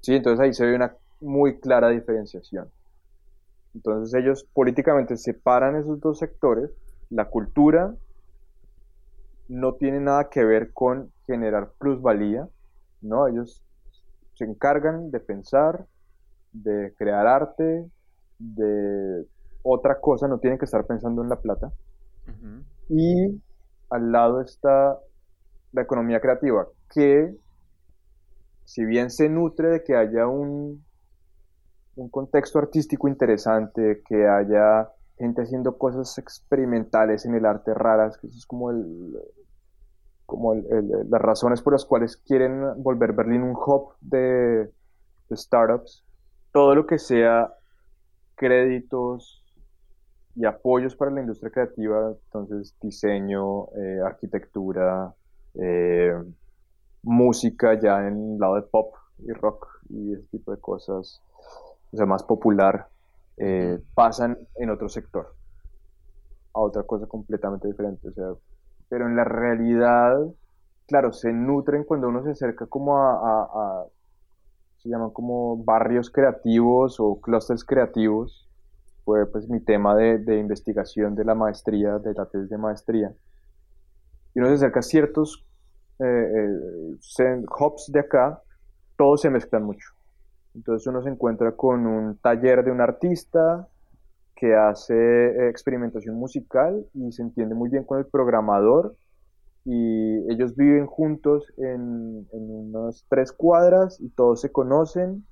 [0.00, 2.70] Sí, entonces ahí se ve una muy clara diferenciación.
[3.74, 6.70] Entonces ellos políticamente separan esos dos sectores.
[7.10, 7.94] La cultura
[9.48, 12.48] no tiene nada que ver con generar plusvalía,
[13.00, 13.26] ¿no?
[13.28, 13.62] Ellos
[14.34, 15.86] se encargan de pensar,
[16.52, 17.88] de crear arte,
[18.38, 19.26] de
[19.62, 21.72] otra cosa, no tienen que estar pensando en la plata.
[22.88, 23.40] Y
[23.90, 24.98] al lado está
[25.72, 27.34] la economía creativa, que
[28.68, 30.84] si bien se nutre de que haya un,
[31.96, 38.26] un contexto artístico interesante, que haya gente haciendo cosas experimentales en el arte raras, que
[38.26, 39.16] eso es como el,
[40.26, 44.70] como las razones por las cuales quieren volver Berlín un hub de,
[45.32, 46.04] startups,
[46.52, 47.50] todo lo que sea
[48.34, 49.42] créditos
[50.36, 55.14] y apoyos para la industria creativa, entonces diseño, eh, arquitectura,
[55.54, 56.12] eh,
[57.02, 61.22] música ya en el lado de pop y rock y ese tipo de cosas,
[61.92, 62.88] o sea, más popular,
[63.36, 65.34] eh, pasan en otro sector,
[66.54, 68.26] a otra cosa completamente diferente, o sea,
[68.88, 70.18] pero en la realidad,
[70.86, 73.86] claro, se nutren cuando uno se acerca como a,
[74.78, 78.48] se llaman como barrios creativos o clústeres creativos,
[79.04, 83.12] fue pues mi tema de, investigación de la maestría, de la tesis de maestría,
[84.34, 85.47] y uno se acerca a ciertos
[85.98, 86.48] eh,
[87.18, 88.40] eh hubs de acá,
[88.96, 89.88] todos se mezclan mucho.
[90.54, 93.68] Entonces uno se encuentra con un taller de un artista,
[94.38, 98.94] que hace eh, experimentación musical y se entiende muy bien con el programador
[99.64, 105.26] y ellos viven juntos en, unas tres cuadras y todos se conocen.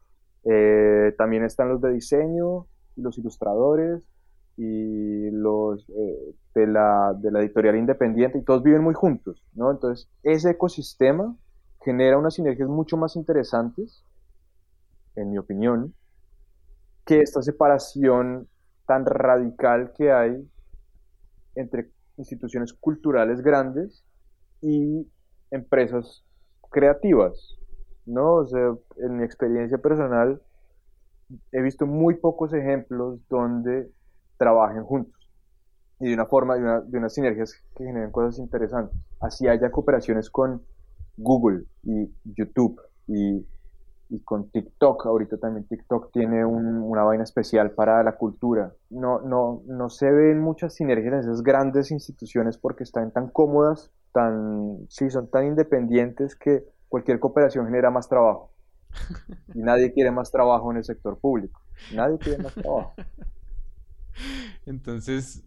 [0.44, 4.09] Eh, también están los de diseño los ilustradores
[4.56, 9.70] y los eh, de, la, de la editorial independiente y todos viven muy juntos, ¿no?
[9.70, 11.36] Entonces ese ecosistema
[11.84, 14.02] genera unas sinergias mucho más interesantes,
[15.14, 15.94] en mi opinión,
[17.04, 18.48] que esta separación
[18.86, 20.48] tan radical que hay
[21.54, 24.04] entre instituciones culturales grandes
[24.62, 25.06] y
[25.50, 26.24] empresas
[26.70, 27.58] creativas,
[28.06, 28.36] ¿no?
[28.36, 30.40] O sea, en mi experiencia personal
[31.52, 33.90] he visto muy pocos ejemplos donde
[34.37, 35.14] trabajen juntos
[35.99, 38.99] y de una forma, de, una, de unas sinergias que generen cosas interesantes.
[39.20, 40.62] Así haya cooperaciones con
[41.16, 43.46] Google y YouTube y
[44.09, 48.72] y con TikTok, ahorita también TikTok tiene una vaina especial para la cultura.
[48.90, 53.90] No, no, no se ven muchas sinergias en esas grandes instituciones porque están tan cómodas,
[54.12, 58.51] tan, sí, son tan independientes que cualquier cooperación genera más trabajo.
[59.55, 61.61] Y nadie quiere más trabajo en el sector público.
[61.94, 62.94] Nadie quiere más trabajo.
[64.66, 65.44] Entonces,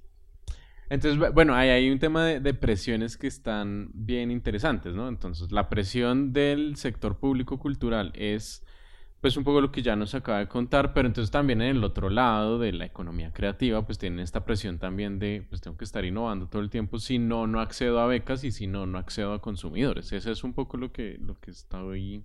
[0.90, 5.08] entonces, bueno, hay un tema de, presiones que están bien interesantes, ¿no?
[5.08, 8.66] Entonces, la presión del sector público cultural es,
[9.22, 11.84] pues, un poco lo que ya nos acaba de contar, pero entonces también en el
[11.84, 15.86] otro lado de la economía creativa, pues tienen esta presión también de, pues, tengo que
[15.86, 18.98] estar innovando todo el tiempo, si no, no accedo a becas y si no, no
[18.98, 20.12] accedo a consumidores.
[20.12, 22.24] Eso es un poco lo que, lo que estoy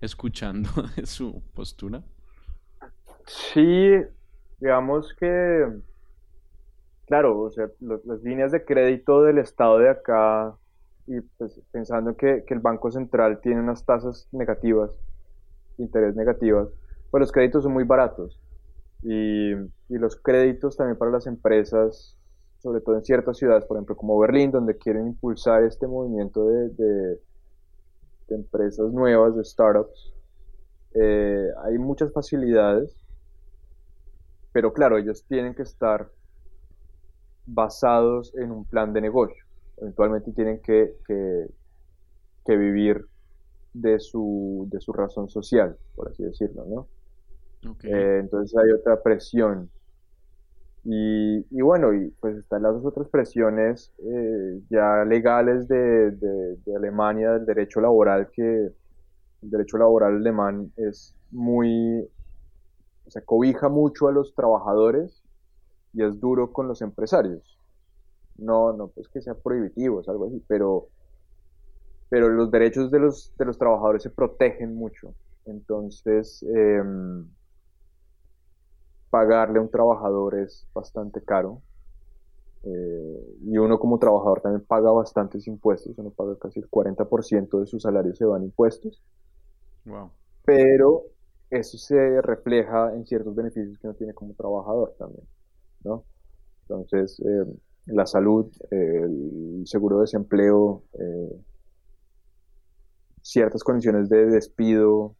[0.00, 2.04] escuchando de su postura.
[3.26, 3.90] Sí,
[4.64, 5.68] digamos que
[7.06, 10.56] claro, o sea, las líneas de crédito del Estado de acá,
[11.06, 14.90] y pues pensando que, que el Banco Central tiene unas tasas negativas,
[15.76, 16.68] interés negativas,
[17.10, 18.40] pues los créditos son muy baratos.
[19.02, 22.16] Y, y, los créditos también para las empresas,
[22.60, 26.70] sobre todo en ciertas ciudades, por ejemplo como Berlín, donde quieren impulsar este movimiento de,
[26.70, 27.20] de,
[28.30, 30.14] empresas nuevas, de startups,
[30.94, 33.03] eh, hay muchas facilidades,
[34.54, 36.08] pero claro, ellos tienen que estar
[37.44, 39.44] basados en un plan de negocio.
[39.78, 43.04] Eventualmente tienen que, que, vivir
[43.72, 46.86] de su, de su razón social, por así decirlo, ¿no?
[47.82, 49.68] Eh, entonces hay otra presión.
[50.84, 56.76] Y, y, bueno, y pues están las otras presiones eh, ya legales de, de, de,
[56.76, 58.70] Alemania, del derecho laboral, que
[59.42, 62.08] el derecho laboral alemán es muy
[63.06, 65.22] se cobija mucho a los trabajadores
[65.92, 67.58] y es duro con los empresarios.
[68.36, 70.88] No, no pues que sea prohibitivo, es algo así, pero,
[72.08, 75.14] pero los derechos de los, de los trabajadores se protegen mucho.
[75.46, 77.26] Entonces, em,
[79.10, 81.62] pagarle a un trabajador es bastante caro.
[82.64, 87.66] Eh, y uno como trabajador también paga bastantes impuestos, uno paga casi el 40% de
[87.66, 89.02] su salario se van impuestos.
[90.44, 91.04] Pero
[91.50, 95.26] eso se refleja en ciertos beneficios que uno tiene como trabajador también,
[95.84, 96.04] ¿no?
[96.62, 97.44] Entonces, eh,
[97.86, 101.44] la salud, el seguro de desempleo, eh,
[103.22, 105.16] ciertas condiciones de despido,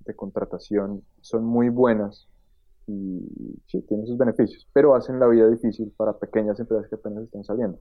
[0.00, 2.28] de contratación, son muy buenas
[2.86, 3.20] y
[3.66, 7.44] sí, tienen sus beneficios, pero hacen la vida difícil para pequeñas empresas que apenas están
[7.44, 7.78] saliendo.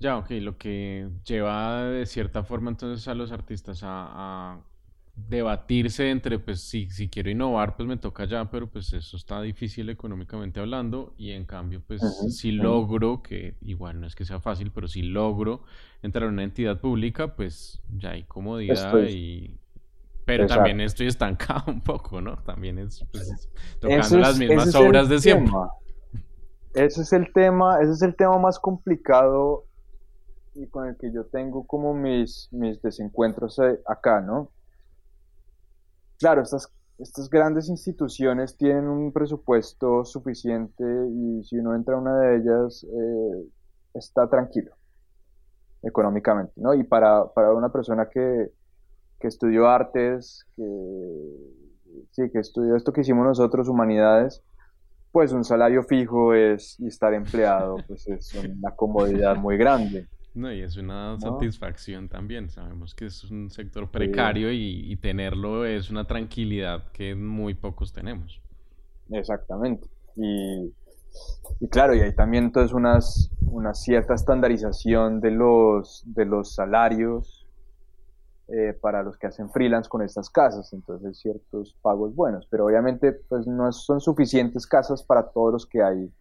[0.00, 4.64] Ya, ok, lo que lleva de cierta forma entonces a los artistas a
[5.28, 9.40] debatirse entre, pues si, si quiero innovar, pues me toca ya, pero pues eso está
[9.42, 12.00] difícil económicamente hablando y en cambio, pues
[12.36, 15.62] si logro, que igual no es que sea fácil, pero si logro
[16.02, 19.58] entrar en una entidad pública, pues ya hay comodidad y...
[20.26, 22.36] Pero también estoy estancado un poco, ¿no?
[22.44, 25.52] También es pues, tocando las mismas obras de siempre.
[26.74, 29.64] Ese es el tema, ese es el tema más complicado
[30.54, 34.50] y con el que yo tengo como mis, mis desencuentros eh, acá, ¿no?
[36.20, 42.18] Claro, estas, estas grandes instituciones tienen un presupuesto suficiente y si uno entra a una
[42.20, 43.48] de ellas eh,
[43.94, 44.72] está tranquilo
[45.82, 46.74] económicamente, ¿no?
[46.74, 48.52] Y para, una persona que,
[49.20, 50.62] estudió artes, que,
[52.10, 54.42] sí, que estudió esto que hicimos nosotros, humanidades,
[55.12, 60.06] pues un salario fijo es, y estar empleado, pues es una comodidad muy grande.
[60.34, 62.50] No, y es una satisfacción también.
[62.50, 68.40] Sabemos que es un sector precario y, tenerlo es una tranquilidad que muy pocos tenemos.
[69.10, 69.88] Exactamente.
[70.16, 70.72] Y,
[71.68, 77.48] claro, y hay también entonces unas, una cierta estandarización de los, de los salarios
[78.48, 80.72] eh, para los que hacen freelance con estas casas.
[80.72, 85.82] Entonces ciertos pagos buenos, pero obviamente pues no son suficientes casas para todos los que
[85.82, 86.12] hay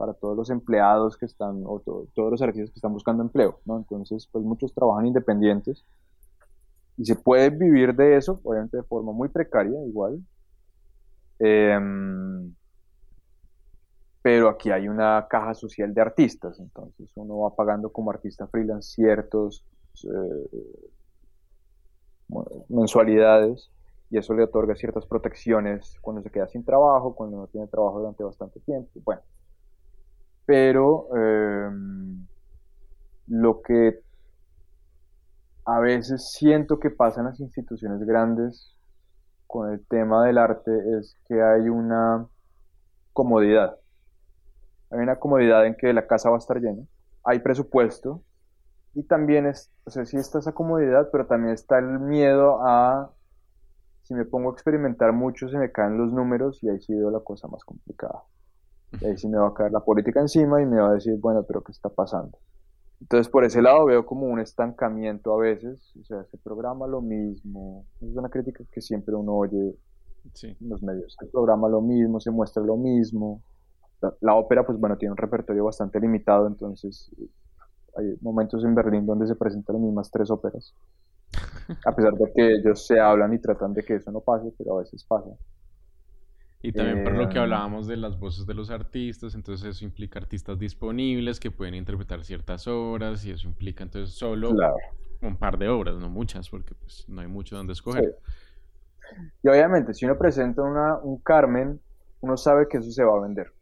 [0.00, 1.78] para todos los empleados que están, o
[2.14, 3.76] todos los artistas que están buscando empleo, ¿no?
[3.76, 5.84] Entonces, pues muchos trabajan independientes
[6.96, 10.18] y se puede vivir de eso, obviamente de forma muy precaria, igual.
[11.38, 12.54] Em,
[14.22, 18.94] pero aquí hay una caja social de artistas, entonces uno va pagando como artista freelance
[18.94, 19.66] ciertos
[20.04, 20.90] eh,
[22.70, 23.70] mensualidades
[24.08, 27.98] y eso le otorga ciertas protecciones cuando se queda sin trabajo, cuando no tiene trabajo
[27.98, 28.88] durante bastante tiempo.
[29.04, 29.20] Bueno,
[30.50, 32.26] pero em,
[33.28, 34.00] lo que
[35.64, 38.74] a veces siento que pasa en las instituciones grandes
[39.46, 42.26] con el tema del arte es que hay una
[43.12, 43.78] comodidad.
[44.90, 46.82] Hay una comodidad en que la casa va a estar llena,
[47.22, 48.24] hay presupuesto
[48.92, 53.12] y también es, o sea, sí está esa comodidad, pero también está el miedo a
[54.02, 57.20] si me pongo a experimentar mucho se me caen los números y ahí sido la
[57.20, 58.24] cosa más complicada.
[59.00, 61.16] Y ahí sí me va a caer la política encima y me va a decir,
[61.20, 62.38] bueno, pero ¿qué está pasando?
[63.00, 67.00] Entonces, por ese lado veo como un estancamiento a veces, o sea, se programa lo
[67.00, 69.74] mismo, es una crítica que siempre uno oye
[70.42, 73.42] en los medios, se programa lo mismo, se muestra lo mismo.
[74.20, 77.10] La, ópera, pues bueno, tiene un repertorio bastante limitado, entonces
[77.96, 80.74] hay momentos en Berlín donde se presentan las mismas tres óperas,
[81.86, 84.76] a pesar de que ellos se hablan y tratan de que eso no pase, pero
[84.76, 85.30] a veces pasa.
[86.62, 87.42] Y también por lo que em.
[87.42, 92.22] hablábamos de las voces de los artistas, entonces eso implica artistas disponibles que pueden interpretar
[92.22, 94.50] ciertas obras y eso implica entonces solo
[95.22, 98.14] un par de obras, no muchas, porque pues no hay mucho donde escoger.
[99.42, 101.80] Y obviamente si uno presenta una, un Carmen,
[102.20, 103.52] uno sabe que eso se va a vender.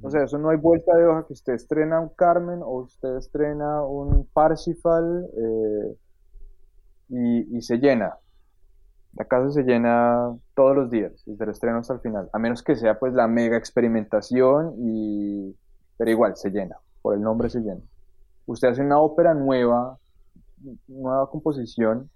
[0.00, 3.16] O sea, eso no hay vuelta de hoja que usted estrena un Carmen o usted
[3.16, 5.96] estrena un Parsifal eh,
[7.10, 8.14] y, y se llena
[9.16, 12.62] la casa se llena todos los días, desde el estreno hasta el final, a menos
[12.62, 15.54] que sea pues la mega experimentación y...
[15.96, 17.80] pero igual se llena, por el nombre se llena.
[18.46, 19.98] Usted hace una ópera nueva,
[20.88, 22.10] nueva composición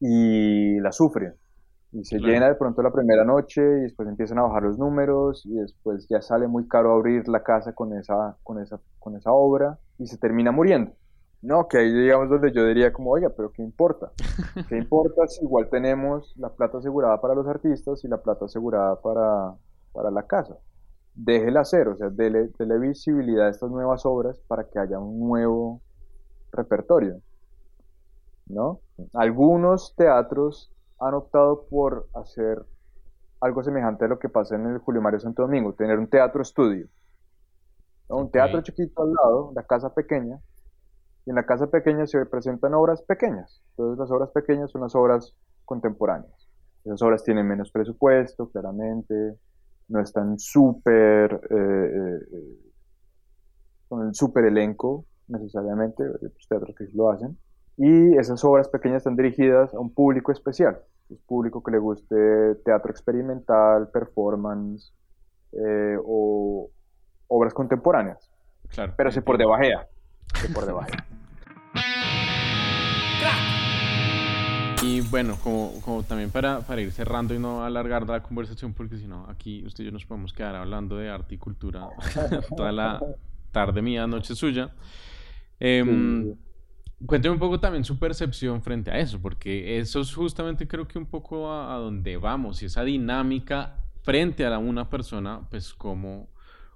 [0.00, 1.34] y la sufre.
[1.92, 5.44] Y se llena de pronto la primera noche y después empiezan a bajar los números
[5.44, 9.32] y después ya sale muy caro abrir la casa con esa, con esa, con esa
[9.32, 10.92] obra y se termina muriendo.
[11.42, 14.12] No, que ahí digamos donde yo diría como, oiga, pero ¿qué importa?
[14.68, 19.00] ¿Qué importa si igual tenemos la plata asegurada para los artistas y la plata asegurada
[19.00, 19.54] para,
[19.92, 20.56] para la casa?
[21.14, 25.80] Déjela hacer, o sea, dele, visibilidad a estas nuevas obras para que haya un nuevo
[26.52, 27.20] repertorio,
[28.46, 28.80] ¿no?
[29.14, 32.64] Algunos teatros han optado por hacer
[33.40, 36.42] algo semejante a lo que pasa en el Julio Mario Santo Domingo, tener un teatro
[36.42, 36.86] estudio.
[38.08, 40.38] Un teatro chiquito al lado, la casa pequeña,
[41.30, 43.62] en la casa pequeña se presentan obras pequeñas.
[43.70, 45.32] Entonces las obras pequeñas son las obras
[45.64, 46.48] contemporáneas.
[46.84, 49.38] Esas obras tienen menos presupuesto, claramente,
[49.88, 52.58] no están súper, eh, eh, eh,
[53.88, 57.38] con el súper elenco necesariamente, otros teatros que lo hacen,
[57.76, 62.56] y esas obras pequeñas están dirigidas a un público especial, un público que le guste
[62.64, 64.92] teatro experimental, performance
[66.04, 66.68] o
[67.28, 68.28] obras contemporáneas.
[68.70, 68.94] Claro.
[68.96, 69.86] Pero se por debajea,
[70.34, 71.06] se por debajea.
[74.90, 78.96] Y bueno, como, como también para, para, ir cerrando y no alargar la conversación, porque
[78.96, 81.88] si no, aquí usted y yo nos podemos quedar hablando de arte y cultura
[82.56, 83.00] toda la
[83.52, 84.72] tarde mía, noche suya.
[85.60, 86.34] Eh,
[87.06, 90.98] Cuénteme un poco también su percepción frente a eso, porque eso es justamente creo que
[90.98, 96.28] un poco a, a donde vamos y esa dinámica frente a una persona, pues como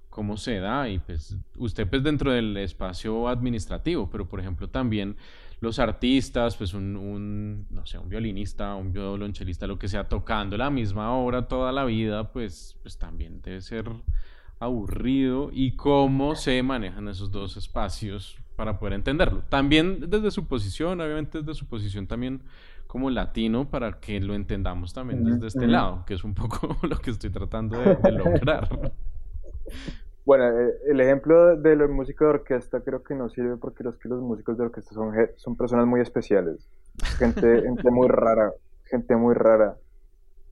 [0.09, 5.17] cómo se da y pues usted pues dentro del espacio administrativo, pero por ejemplo también
[5.59, 10.69] los artistas, pues un, no sé, un violinista, un violonchelista, lo que sea, tocando la
[10.69, 13.89] misma obra toda la vida, pues, pues también debe ser
[14.59, 19.43] aburrido y cómo se manejan esos dos espacios para poder entenderlo.
[19.49, 22.41] También desde su posición, obviamente desde su posición también
[22.87, 26.97] como latino, para que lo entendamos también desde este lado, que es un poco lo
[26.97, 28.93] que estoy tratando de lograr.
[30.25, 33.95] Bueno, eh, el ejemplo de los músicos de orquesta creo que no sirve porque los
[33.97, 36.67] que los músicos de orquesta son, son personas muy especiales,
[37.17, 38.51] gente, gente muy rara,
[38.85, 39.77] gente muy rara.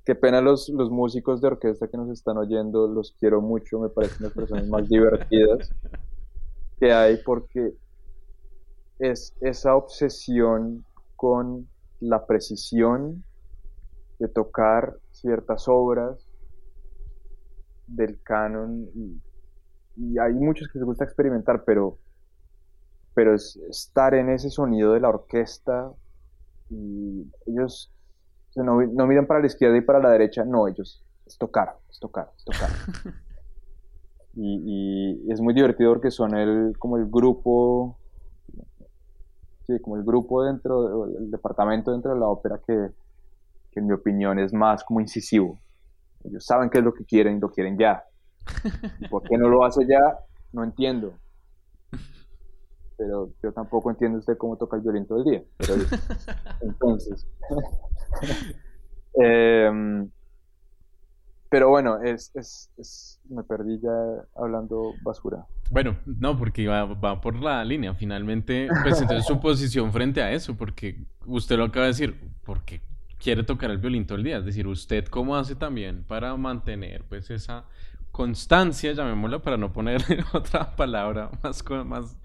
[0.05, 3.89] Qué pena los, los músicos de orquesta que nos están oyendo, los quiero mucho, me
[3.89, 5.71] parecen las personas más divertidas
[6.79, 7.73] que hay porque
[8.99, 11.67] es esa obsesión con
[11.99, 13.23] la precisión
[14.19, 16.27] de tocar ciertas obras
[17.87, 19.21] del canon y
[19.95, 21.97] y hay muchos que les gusta experimentar, pero,
[23.13, 25.91] pero es estar en ese sonido de la orquesta
[26.69, 27.91] y ellos
[28.55, 31.99] no, no, miran para la izquierda y para la derecha, no, ellos es tocar, es
[31.99, 32.69] tocar, es tocar.
[34.35, 37.97] y, y, es muy divertido porque son el, como el grupo,
[39.65, 42.89] sí, como el grupo dentro, del departamento dentro de la ópera que,
[43.71, 45.59] que en mi opinión es más como incisivo.
[46.23, 48.03] Ellos saben qué es lo que quieren y lo quieren ya.
[49.09, 50.19] ¿Por qué no lo hace ya?
[50.51, 51.13] No entiendo.
[52.97, 55.43] Pero yo tampoco entiendo usted cómo toca el violín todo el día.
[55.57, 55.75] Pero,
[56.61, 57.27] entonces.
[59.15, 60.09] Em,
[61.49, 63.91] pero bueno, es, es, me perdí ya
[64.35, 65.45] hablando basura.
[65.69, 67.93] Bueno, no, porque va, va, por la línea.
[67.93, 72.81] Finalmente, pues entonces su posición frente a eso, porque usted lo acaba de decir, porque
[73.23, 74.37] quiere tocar el violín todo el día.
[74.37, 77.65] Es decir, usted cómo hace también para mantener pues esa
[78.13, 80.01] constancia, llamémoslo para no poner
[80.33, 82.15] otra palabra más, más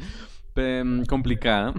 [0.55, 1.73] em, complicada.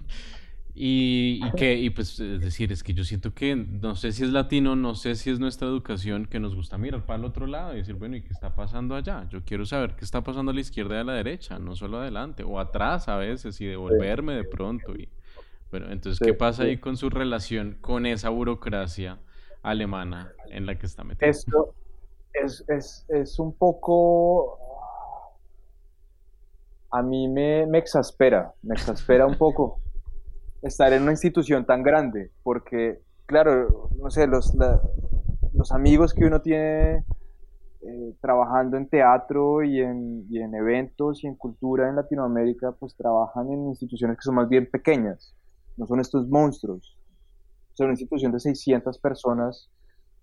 [0.74, 4.30] y, que, y pues es decir, es que yo siento que no sé si es
[4.30, 7.74] latino, no sé si es nuestra educación que nos gusta mirar para el otro lado
[7.74, 9.28] y decir, bueno, ¿y qué está pasando allá?
[9.30, 11.98] Yo quiero saber qué está pasando a la izquierda y a la derecha, no solo
[11.98, 14.94] adelante, o atrás a veces y devolverme de pronto.
[14.94, 15.08] Y,
[15.72, 19.18] bueno, entonces, ¿qué pasa ahí con su relación con esa burocracia
[19.62, 21.28] alemana en la que está metido?
[21.28, 21.74] Esto,
[22.32, 24.58] es, es, es un poco...
[26.92, 29.80] A mí me, me exaspera, me exaspera un poco
[30.62, 34.56] estar en una institución tan grande, porque, claro, no sé, los,
[35.54, 37.04] los amigos que uno tiene
[37.82, 42.94] eh, trabajando en teatro y en, y en, eventos y en cultura en Latinoamérica, pues
[42.94, 45.34] trabajan en instituciones que son más bien pequeñas,
[45.76, 46.96] no son estos monstruos.
[47.74, 49.70] Son una institución de 600 personas,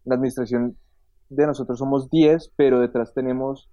[0.06, 0.78] la administración
[1.30, 3.70] de nosotros somos 10, pero detrás tenemos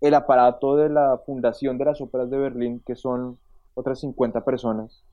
[0.00, 3.38] el aparato de la Fundación de las Óperas de Berlín, que son
[3.74, 5.04] otras 50 personas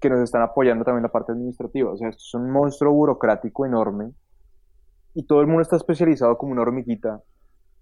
[0.00, 1.90] que nos están apoyando también la parte administrativa.
[1.90, 4.12] O sea, esto es un monstruo burocrático enorme
[5.14, 7.22] y todo el mundo está especializado como una hormiguita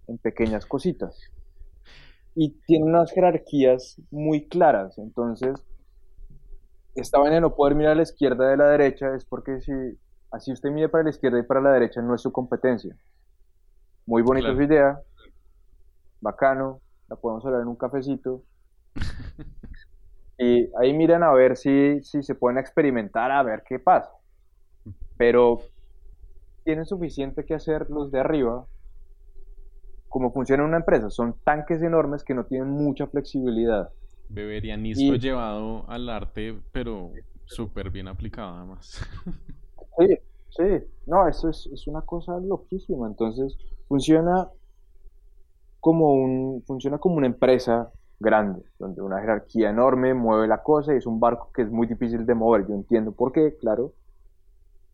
[0.07, 1.19] en pequeñas cositas.
[2.35, 4.99] Y tiene unas jerarquías muy claras.
[4.99, 5.55] Entonces,
[6.95, 9.73] esta vaina de no poder mirar a la izquierda de la derecha es porque si
[10.33, 12.97] Así usted mide para la izquierda y para la derecha, no es su competencia.
[14.07, 14.99] Muy bonita su idea,
[16.21, 18.43] bacano, la podemos hablar en un cafecito.
[20.39, 24.11] y ahí miran a ver si, si se pueden experimentar, a ver qué pasa.
[25.19, 25.61] Pero
[26.65, 28.67] tienen suficiente que hacer los de arriba.
[30.09, 33.91] Como funciona una empresa, son tanques enormes que no tienen mucha flexibilidad.
[34.31, 37.13] Beberianismo llevado al arte, pero
[37.45, 39.07] súper bien aplicado además.
[39.99, 40.19] Sí,
[40.55, 40.63] Sí,
[41.07, 43.07] no, eso es, es una cosa loquísima.
[43.07, 43.57] Entonces,
[43.89, 44.51] funciona
[45.81, 47.91] como un, funciona como una empresa
[48.21, 51.87] grande, donde una jerarquía enorme mueve la cosa y es un barco que es muy
[51.87, 52.67] difícil de mover.
[52.69, 53.93] Yo entiendo por qué, claro,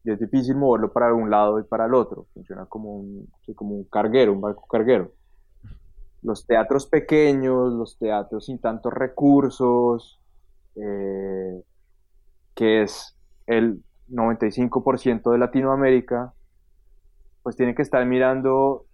[0.05, 2.27] y es difícil moverlo para un lado y para el otro.
[2.35, 5.13] Funciona como un, como un carguero, un barco carguero.
[6.23, 10.21] Los teatros pequeños, los teatros sin tantos recursos,
[10.77, 11.63] eh,
[12.55, 16.33] que es el 95% de Latinoamérica,
[17.43, 18.85] pues tienen que estar mirando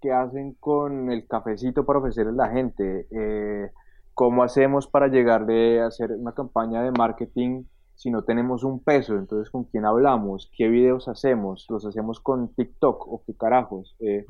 [0.00, 3.70] qué hacen con el cafecito para ofrecerle a la gente, eh,
[4.14, 7.64] cómo hacemos para llegar de hacer una campaña de marketing
[7.96, 12.54] si no tenemos un peso, entonces con quién hablamos, qué videos hacemos, los hacemos con
[12.54, 13.96] TikTok o qué carajos.
[14.00, 14.26] Eh,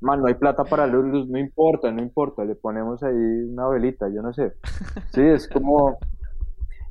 [0.00, 4.08] man, no hay plata para luz, no importa, no importa, le ponemos ahí una velita,
[4.08, 4.54] yo no sé.
[5.12, 5.98] Sí, es como...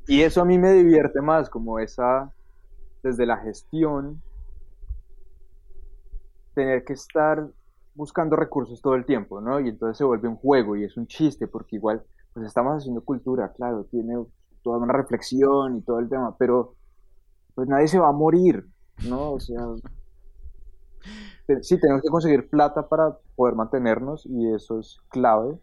[0.10, 2.34] Y eso a mí me divierte más, como esa,
[3.04, 4.20] desde la gestión,
[6.56, 7.48] tener que estar
[7.94, 9.60] buscando recursos todo el tiempo, ¿no?
[9.60, 12.04] Y entonces se vuelve un juego y es un chiste, porque igual,
[12.34, 14.16] pues estamos haciendo cultura, claro, tiene
[14.64, 16.74] toda una reflexión y todo el tema, pero
[17.54, 18.66] pues nadie se va a morir,
[19.08, 19.34] ¿no?
[19.34, 19.62] O sea,
[21.62, 25.60] sí, tenemos que conseguir plata para poder mantenernos y eso es clave,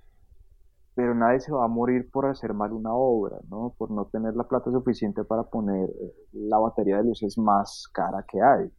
[0.97, 3.74] pero nadie se va a morir por hacer mal una obra, ¿no?
[3.76, 8.24] Por no tener la plata suficiente para poner eh, la batería de luces más cara
[8.26, 8.70] que hay.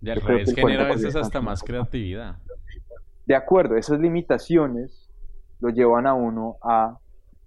[0.00, 2.36] Y al revés genera a veces hasta más creatividad.
[3.26, 5.10] De acuerdo, esas limitaciones
[5.60, 6.98] lo llevan a uno a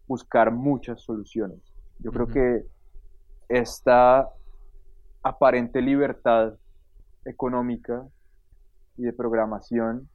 [0.07, 1.59] buscar muchas soluciones.
[1.97, 2.63] Yo creo que
[3.47, 4.29] esta
[5.23, 6.53] aparente libertad
[7.25, 8.07] económica
[8.97, 10.09] y de programación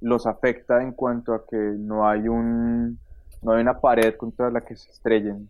[0.00, 2.98] los afecta en cuanto a que no hay un
[3.42, 5.48] no hay una pared contra la que se estrellen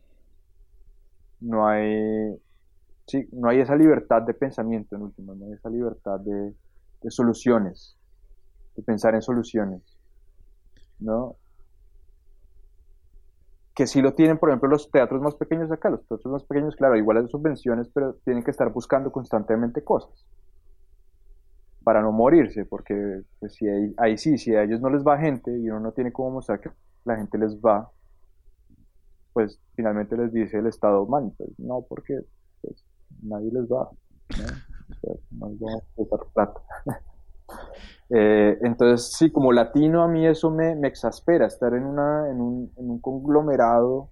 [1.40, 2.36] no hay
[3.06, 6.54] sí, no hay esa libertad de pensamiento en última no hay esa libertad de,
[7.10, 7.96] soluciones
[8.76, 9.82] de pensar en soluciones
[10.98, 11.36] no
[13.74, 15.90] que sí lo tienen, por ejemplo, los teatros más pequeños acá.
[15.90, 20.24] Los teatros más pequeños, claro, igual hay subvenciones, pero tienen que estar buscando constantemente cosas
[21.84, 23.66] para no morirse, porque pues, si
[23.98, 26.60] ahí, sí, si a ellos no les va gente y uno no tiene cómo mostrar
[26.60, 26.70] que
[27.04, 27.90] la gente les va,
[29.32, 32.20] pues finalmente les dice el Estado, man, pues no, porque
[32.62, 32.84] pues,
[33.22, 33.90] nadie les va,
[34.38, 35.14] ¿no?
[35.30, 36.60] vamos a plata.
[38.10, 42.70] Eh, entonces, sí, como latino a mí eso me, me exaspera, estar en, una, un,
[42.76, 44.10] en un conglomerado,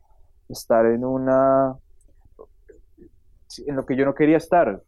[0.48, 1.76] estar en una...
[3.66, 4.82] en lo que yo no quería estar.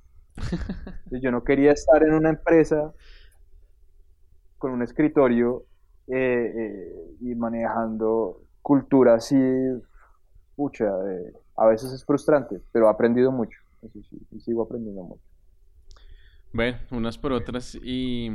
[1.11, 2.93] Yo no quería estar en una empresa
[4.59, 5.67] con un escritorio
[6.09, 9.37] eh, eh, y manejando cultura así,
[10.57, 10.91] pucha,
[11.57, 13.59] a veces es frustrante, pero he aprendido mucho,
[14.31, 15.23] y sigo aprendiendo mucho.
[16.53, 18.31] Bueno, unas por otras y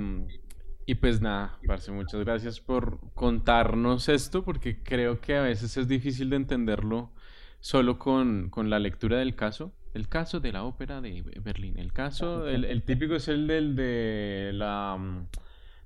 [0.89, 5.87] y pues nada, Parce, muchas gracias por contarnos esto, porque creo que a veces es
[5.87, 7.11] difícil de entenderlo
[7.59, 9.71] solo con, la lectura del caso.
[9.93, 11.77] El caso de la ópera de Berlín.
[11.77, 15.27] El caso, el, típico es el del de la, mm,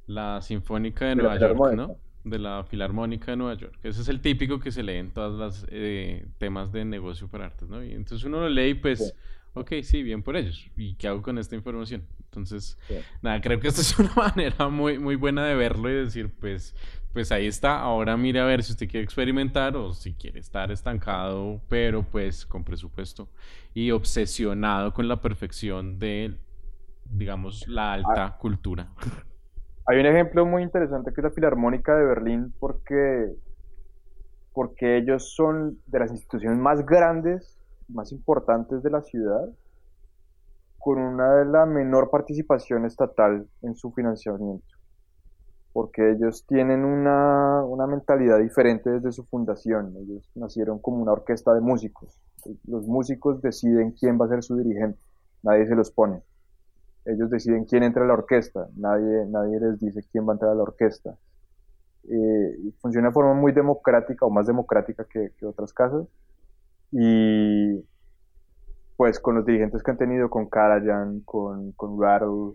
[0.07, 1.97] la Sinfónica de, Nueva York, ¿no?
[2.23, 3.77] De la Filarmónica de Nueva York.
[3.83, 7.45] Ese es el típico que se lee en todos los eh, temas de negocio para
[7.45, 7.83] artes, ¿no?
[7.83, 9.15] Y entonces uno lo lee y pues,
[9.53, 10.69] ok, sí, bien por ellos.
[10.75, 12.03] ¿Y qué hago con esta información?
[12.25, 12.77] Entonces,
[13.21, 16.75] nada, creo que esta es una manera muy, muy buena de verlo y decir, pues,
[17.13, 17.79] pues ahí está.
[17.79, 22.45] Ahora mire a ver si usted quiere experimentar o si quiere estar estancado, pero pues
[22.45, 23.29] con presupuesto
[23.73, 26.35] y obsesionado con la perfección de,
[27.05, 28.37] digamos, la alta ah.
[28.37, 28.89] cultura.
[29.85, 33.33] Hay un ejemplo muy interesante que es la Filarmónica de Berlín porque,
[34.53, 37.59] porque ellos son de las instituciones más grandes,
[37.89, 39.49] más importantes de la ciudad
[40.83, 44.72] con una de la menor participación estatal en su financiamiento,
[45.73, 49.95] porque ellos tienen una, una mentalidad diferente desde su fundación.
[49.97, 52.17] Ellos nacieron como una orquesta de músicos.
[52.67, 54.99] Los músicos deciden quién va a ser su dirigente,
[55.41, 56.21] nadie se los pone.
[57.05, 60.51] Ellos deciden quién entra a la orquesta, nadie, nadie les dice quién va a entrar
[60.51, 61.17] a la orquesta.
[62.07, 66.05] Eh, funciona de forma muy democrática o más democrática que, que otras casas.
[66.91, 67.83] Y,
[68.95, 72.53] pues con los dirigentes que han tenido, con Karajan, con, con Rattle,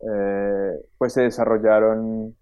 [0.00, 2.34] eh, pues se desarrollaron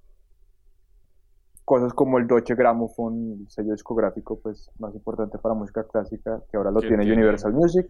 [1.69, 6.57] cosas como el Deutsche Grammophon, el sello discográfico pues más importante para música clásica, que
[6.57, 7.87] ahora lo tiene, Universal Music.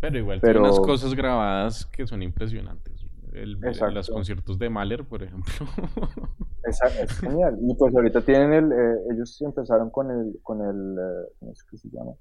[0.00, 3.06] Pero igual tiene unas cosas grabadas que son impresionantes.
[3.32, 3.52] El,
[3.92, 5.52] los conciertos de Mahler, por ejemplo.
[6.64, 7.56] Exacto, es genial.
[7.62, 11.62] Y pues ahorita tienen el, eh, ellos empezaron con el, con el, eh, ¿cómo es
[11.62, 12.12] que se llama?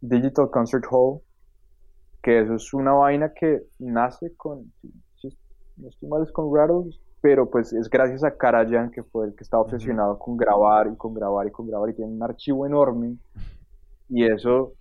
[0.00, 1.20] Digital Concert Hall,
[2.22, 4.72] que eso es una vaina que nace con,
[5.76, 9.34] no estoy mal, es con Rattles, pero pues es gracias a Karajan, que fue el
[9.34, 12.66] que estaba obsesionado con grabar y con grabar y con grabar, y tiene un archivo
[12.66, 13.16] enorme,
[14.08, 14.72] y eso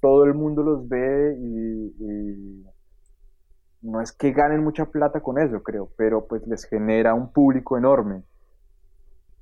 [0.00, 2.64] todo el mundo los ve y,
[3.82, 7.76] no es que ganen mucha plata con eso, creo, pero pues les genera un público
[7.76, 8.22] enorme,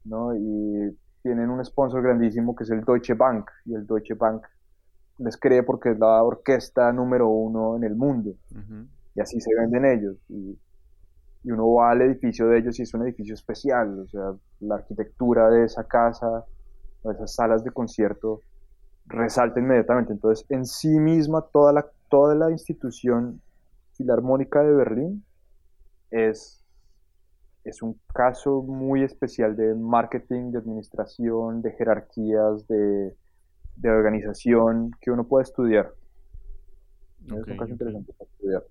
[0.05, 0.35] ¿no?
[0.35, 4.43] Y tienen un sponsor grandísimo que es el Deutsche Bank, y el Deutsche Bank
[5.19, 8.35] les cree porque es la orquesta número uno en el mundo,
[9.15, 10.59] y así se venden ellos, y
[11.45, 14.77] y uno va al edificio de ellos y es un edificio especial, o sea, la
[14.77, 16.45] arquitectura de esa casa,
[17.05, 18.41] esas salas de concierto,
[19.07, 20.13] resalta inmediatamente.
[20.13, 23.41] Entonces, en sí misma, toda la, toda la institución
[23.95, 25.25] filarmónica de Berlín
[26.11, 26.65] es,
[27.65, 33.17] es un caso muy especial de marketing, de administración, de jerarquías, de,
[33.77, 35.93] de organización que uno puede estudiar.
[37.25, 38.63] es un caso interesante para estudiar.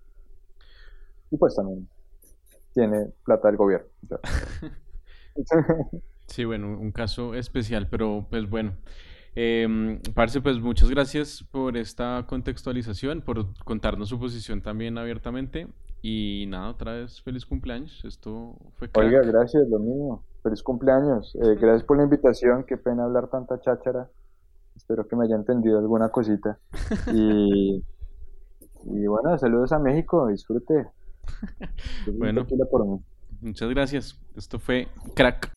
[1.32, 1.88] Y pues también
[2.74, 3.88] tiene plata del gobierno.
[6.28, 8.74] sí, bueno, un caso especial, pero pues bueno.
[9.36, 15.68] Eh, Parce, pues muchas gracias por esta contextualización, por contarnos su posición también abiertamente.
[16.02, 18.04] Y nada, otra vez feliz cumpleaños.
[18.04, 20.24] Esto fue Oiga, gracias, lo mismo.
[20.42, 21.36] Feliz cumpleaños.
[21.36, 22.64] Eh, gracias por la invitación.
[22.66, 24.10] Qué pena hablar tanta cháchara.
[24.76, 26.60] Espero que me haya entendido alguna cosita.
[27.14, 27.84] Y,
[28.84, 30.28] y bueno, saludos a México.
[30.28, 30.88] Disfrute.
[32.14, 32.46] Bueno,
[33.42, 34.20] muchas gracias.
[34.36, 35.52] Esto fue Crack.